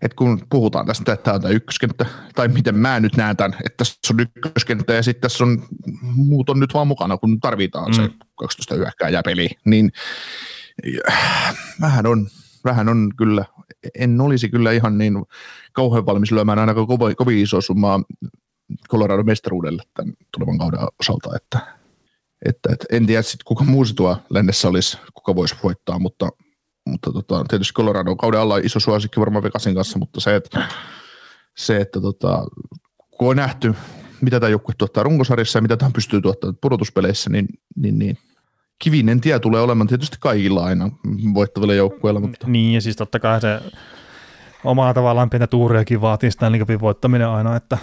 että 0.03 0.17
kun 0.17 0.41
puhutaan 0.51 0.87
tästä, 0.87 1.13
että 1.13 1.25
tämä 1.25 1.35
on 1.35 1.41
tämä 1.41 1.55
ykköskenttä, 1.55 2.07
tai 2.35 2.49
miten 2.49 2.77
mä 2.77 3.01
nyt 3.01 3.17
näen 3.17 3.37
tämän, 3.37 3.55
että 3.67 3.77
tässä 3.77 4.15
on 4.15 4.21
ykköskenttä 4.21 4.95
ja 4.95 5.03
sitten 5.03 5.21
tässä 5.21 5.45
on, 5.45 5.63
muut 6.03 6.51
on 6.51 6.61
nyt 6.61 6.75
vaan 6.75 6.89
mukana, 6.89 7.17
kun 7.17 7.41
tarvitaan 7.41 7.91
mm. 7.91 7.95
se 7.95 8.11
12 8.35 8.75
hyökkääjää 8.75 9.23
peli, 9.23 9.49
niin 9.65 9.93
vähän 11.81 12.07
on, 12.07 12.27
vähän 12.65 12.89
on 12.89 13.11
kyllä, 13.17 13.45
en 13.99 14.21
olisi 14.21 14.49
kyllä 14.49 14.73
ihan 14.73 14.99
niin 14.99 15.15
kauhean 15.73 16.07
valmis 16.07 16.33
lyömään 16.33 16.59
ainakaan 16.59 16.87
kovin, 16.87 17.17
kovin 17.17 17.39
iso 17.39 17.61
summaa 17.61 18.03
Colorado 18.91 19.23
mestaruudelle 19.23 19.83
tämän 19.95 20.15
tulevan 20.33 20.59
kauden 20.59 20.81
osalta, 21.01 21.37
että, 21.37 21.59
että, 22.47 22.73
että 22.73 22.87
en 22.93 23.07
tiedä 23.07 23.23
sitten 23.23 23.45
kuka 23.45 23.65
muu 23.65 23.85
tuo 23.97 24.17
lännessä 24.31 24.69
olisi, 24.69 24.99
kuka 25.15 25.35
voisi 25.35 25.55
voittaa, 25.63 25.99
mutta 25.99 26.29
mutta 26.89 27.13
tota, 27.13 27.45
tietysti 27.49 27.75
Colorado 27.75 28.17
kauden 28.17 28.41
alla 28.41 28.59
iso 28.59 28.81
suosikki 28.81 29.21
varmaan 29.21 29.43
Vegasin 29.43 29.75
kanssa, 29.75 29.99
mutta 29.99 30.21
se, 30.21 30.37
että, 30.37 30.63
se, 31.57 31.77
että 31.77 32.01
tota, 32.01 32.45
kun 33.11 33.31
on 33.31 33.37
nähty, 33.37 33.75
mitä 34.21 34.41
tämä 34.41 34.51
joukkue 34.51 34.75
tuottaa 34.79 35.03
runkosarjassa 35.03 35.59
ja 35.59 35.63
mitä 35.63 35.77
tämä 35.77 35.91
pystyy 35.95 36.21
tuottamaan 36.21 36.59
pudotuspeleissä, 36.61 37.31
niin, 37.31 37.47
niin, 37.77 37.99
niin 37.99 38.19
kivinen 38.79 39.21
tie 39.21 39.39
tulee 39.39 39.61
olemaan 39.61 39.89
tietysti 39.89 40.17
kaikilla 40.21 40.65
aina 40.65 40.91
voittavilla 41.35 41.75
joukkueilla. 41.75 42.21
Mutta. 42.21 42.47
Niin, 42.47 42.75
ja 42.75 42.81
siis 42.81 42.97
totta 42.97 43.21
kai 43.21 43.41
se 43.41 43.61
omaa 44.65 44.95
tavallaan 44.95 45.31
pientä 45.31 45.47
tuuriakin 45.47 46.01
vaatii 46.01 46.31
sitä 46.31 46.51
Cupin 46.59 46.81
voittaminen 46.81 47.29
aina, 47.29 47.57
että, 47.57 47.79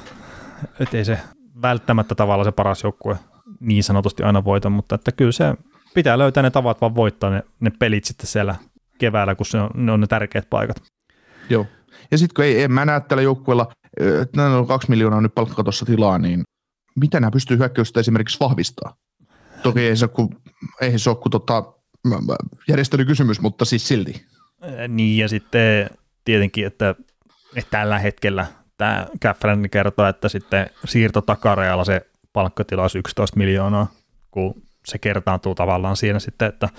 että 0.79 0.97
ei 0.97 1.05
se 1.05 1.19
välttämättä 1.61 2.15
tavallaan 2.15 2.45
se 2.45 2.51
paras 2.51 2.83
joukkue 2.83 3.17
niin 3.59 3.83
sanotusti 3.83 4.23
aina 4.23 4.43
voita, 4.43 4.69
mutta 4.69 4.95
että 4.95 5.11
kyllä 5.11 5.31
se 5.31 5.55
pitää 5.93 6.17
löytää 6.17 6.43
ne 6.43 6.49
tavat 6.49 6.81
vaan 6.81 6.95
voittaa 6.95 7.29
ne, 7.29 7.43
ne 7.59 7.71
pelit 7.79 8.05
sitten 8.05 8.27
siellä 8.27 8.55
keväällä, 8.97 9.36
kun 9.36 9.45
se 9.45 9.58
on, 9.58 9.69
ne 9.73 9.91
on 9.91 10.01
ne 10.01 10.08
tärkeät 10.08 10.49
paikat. 10.49 10.84
Joo. 11.49 11.65
Ja 12.12 12.17
sitten 12.17 12.36
kun 12.36 12.45
ei, 12.45 12.63
en 12.63 12.71
mä 12.71 12.86
näe 12.86 13.01
tällä 13.01 13.23
joukkueella, 13.23 13.71
että 14.21 14.45
on 14.45 14.67
kaksi 14.67 14.89
miljoonaa 14.89 15.21
nyt 15.21 15.36
palkkatossa 15.36 15.86
tilaa, 15.86 16.17
niin 16.17 16.43
mitä 16.99 17.19
nämä 17.19 17.31
pystyy 17.31 17.58
hyökkäystä 17.58 17.99
esimerkiksi 17.99 18.39
vahvistaa? 18.39 18.95
Toki 19.63 19.79
ei 19.79 19.97
se 19.97 20.05
ole 20.05 20.12
kuin, 20.12 20.29
ei 20.81 20.99
se 20.99 21.10
ole 21.10 21.17
kuin 21.17 21.31
tota, 21.31 21.63
järjestelykysymys, 22.67 23.41
mutta 23.41 23.65
siis 23.65 23.88
silti. 23.88 24.25
Niin 24.88 25.17
ja 25.17 25.27
sitten 25.27 25.89
tietenkin, 26.25 26.65
että, 26.65 26.95
että 27.55 27.71
tällä 27.71 27.99
hetkellä 27.99 28.47
tämä 28.77 29.08
Caffren 29.21 29.69
kertoo, 29.69 30.08
että 30.08 30.29
sitten 30.29 30.69
siirto 30.86 31.21
takarajalla 31.21 31.86
se 31.86 32.01
palkkatila 32.34 32.81
olisi 32.81 32.97
11 32.97 33.38
miljoonaa, 33.38 33.88
kun 34.31 34.64
se 34.85 34.97
kertaantuu 34.97 35.55
tavallaan 35.55 35.97
siinä 35.97 36.19
sitten, 36.19 36.47
että 36.47 36.69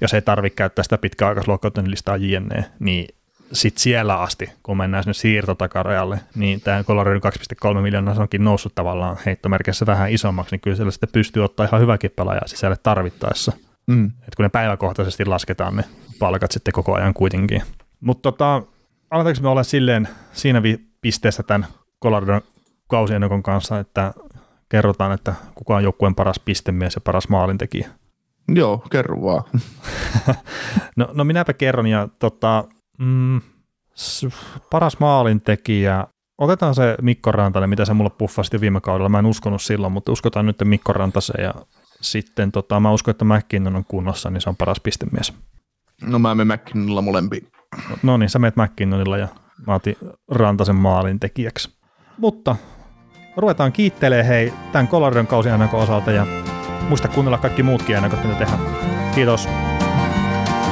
jos 0.00 0.14
ei 0.14 0.22
tarvitse 0.22 0.56
käyttää 0.56 0.82
sitä 0.82 0.98
pitkäaikaisluokkautun 0.98 1.90
listaa 1.90 2.16
JNE, 2.16 2.64
niin 2.78 3.08
sitten 3.52 3.82
siellä 3.82 4.16
asti, 4.20 4.50
kun 4.62 4.76
mennään 4.76 5.04
sinne 5.04 5.14
siirtotakarajalle, 5.14 6.20
niin 6.34 6.60
tämä 6.60 6.84
Coloradon 6.84 7.20
2,3 7.74 7.80
miljoonaa 7.80 8.14
se 8.14 8.20
onkin 8.20 8.44
noussut 8.44 8.74
tavallaan 8.74 9.16
heittomerkissä 9.26 9.86
vähän 9.86 10.10
isommaksi, 10.10 10.54
niin 10.54 10.60
kyllä 10.60 10.76
siellä 10.76 10.90
sitten 10.90 11.08
pystyy 11.12 11.44
ottaa 11.44 11.66
ihan 11.66 11.80
hyväkin 11.80 12.10
pelaaja 12.16 12.40
sisälle 12.46 12.76
tarvittaessa. 12.82 13.52
Mm. 13.86 14.06
Et 14.06 14.34
kun 14.36 14.42
ne 14.42 14.48
päiväkohtaisesti 14.48 15.24
lasketaan 15.24 15.76
ne 15.76 15.84
palkat 16.18 16.52
sitten 16.52 16.72
koko 16.72 16.94
ajan 16.94 17.14
kuitenkin. 17.14 17.62
Mutta 18.00 18.32
tota, 18.32 18.62
aletaanko 19.10 19.42
me 19.42 19.48
olla 19.48 19.62
silleen 19.62 20.08
siinä 20.32 20.62
vi- 20.62 20.80
pisteessä 21.00 21.42
tämän 21.42 21.66
Coloradon 22.02 22.42
kausiennokon 22.88 23.42
kanssa, 23.42 23.78
että 23.78 24.14
kerrotaan, 24.68 25.12
että 25.12 25.34
kuka 25.54 25.76
on 25.76 25.82
joukkueen 25.82 26.14
paras 26.14 26.40
pistemies 26.40 26.94
ja 26.94 27.00
paras 27.00 27.28
maalintekijä? 27.28 27.88
Joo, 28.48 28.82
kerro 28.90 29.22
vaan. 29.22 29.44
no, 30.96 31.08
no 31.12 31.24
minäpä 31.24 31.52
kerron, 31.52 31.86
ja 31.86 32.08
tota, 32.18 32.64
mm, 32.98 33.40
paras 34.70 34.98
maalintekijä, 35.00 36.06
otetaan 36.38 36.74
se 36.74 36.96
Mikko 37.02 37.32
Rantanen, 37.32 37.70
mitä 37.70 37.84
se 37.84 37.94
mulle 37.94 38.10
puffasi 38.10 38.60
viime 38.60 38.80
kaudella, 38.80 39.08
mä 39.08 39.18
en 39.18 39.26
uskonut 39.26 39.62
silloin, 39.62 39.92
mutta 39.92 40.12
uskotaan 40.12 40.46
nyt 40.46 40.56
Mikko 40.64 40.92
Rantasen, 40.92 41.44
ja 41.44 41.54
sitten 42.00 42.52
tota, 42.52 42.80
mä 42.80 42.92
uskon, 42.92 43.10
että 43.10 43.24
McKinnon 43.24 43.76
on 43.76 43.84
kunnossa, 43.84 44.30
niin 44.30 44.40
se 44.40 44.48
on 44.48 44.56
paras 44.56 44.80
pistemies. 44.80 45.32
No 46.02 46.18
mä 46.18 46.34
menen 46.34 46.58
McKinnonilla 46.58 47.02
molempiin. 47.02 47.48
No, 47.90 47.96
no 48.02 48.16
niin, 48.16 48.30
sä 48.30 48.38
menet 48.38 48.56
McKinnonilla 48.56 49.18
ja 49.18 49.28
mä 49.66 49.74
otin 49.74 49.96
Rantasen 50.30 50.76
maalintekijäksi. 50.76 51.78
Mutta 52.18 52.56
ruvetaan 53.38 53.72
kiittelee 53.72 54.28
hei 54.28 54.52
tämän 54.72 54.88
Coloradon 54.88 55.26
kausi 55.26 55.48
osalta 55.72 56.10
ja 56.10 56.26
Muista 56.88 57.08
kuunnella 57.08 57.38
kaikki 57.38 57.62
muutkin 57.62 57.96
ennakot, 57.96 58.24
mitä 58.24 58.34
tehdään. 58.34 58.60
Kiitos. 59.14 59.48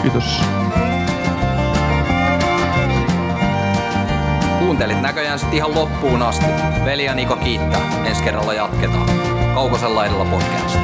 Kiitos. 0.02 0.42
Kuuntelit 4.58 5.02
näköjään 5.02 5.38
sitten 5.38 5.56
ihan 5.56 5.74
loppuun 5.74 6.22
asti. 6.22 6.46
Veli 6.84 7.04
ja 7.04 7.14
Niko 7.14 7.36
kiittää. 7.36 8.04
Ensi 8.04 8.22
kerralla 8.22 8.54
jatketaan. 8.54 9.10
Kaukosella 9.54 10.06
edellä 10.06 10.24
podcast. 10.24 10.78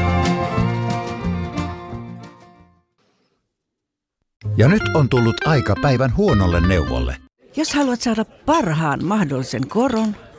Ja 4.57 4.69
nyt 4.69 4.83
on 4.95 5.09
tullut 5.09 5.47
aika 5.47 5.75
päivän 5.83 6.17
huonolle 6.17 6.61
neuvolle. 6.61 7.17
Jos 7.57 7.75
haluat 7.75 8.01
saada 8.01 8.25
parhaan 8.25 9.05
mahdollisen 9.05 9.69
koron, 9.69 10.17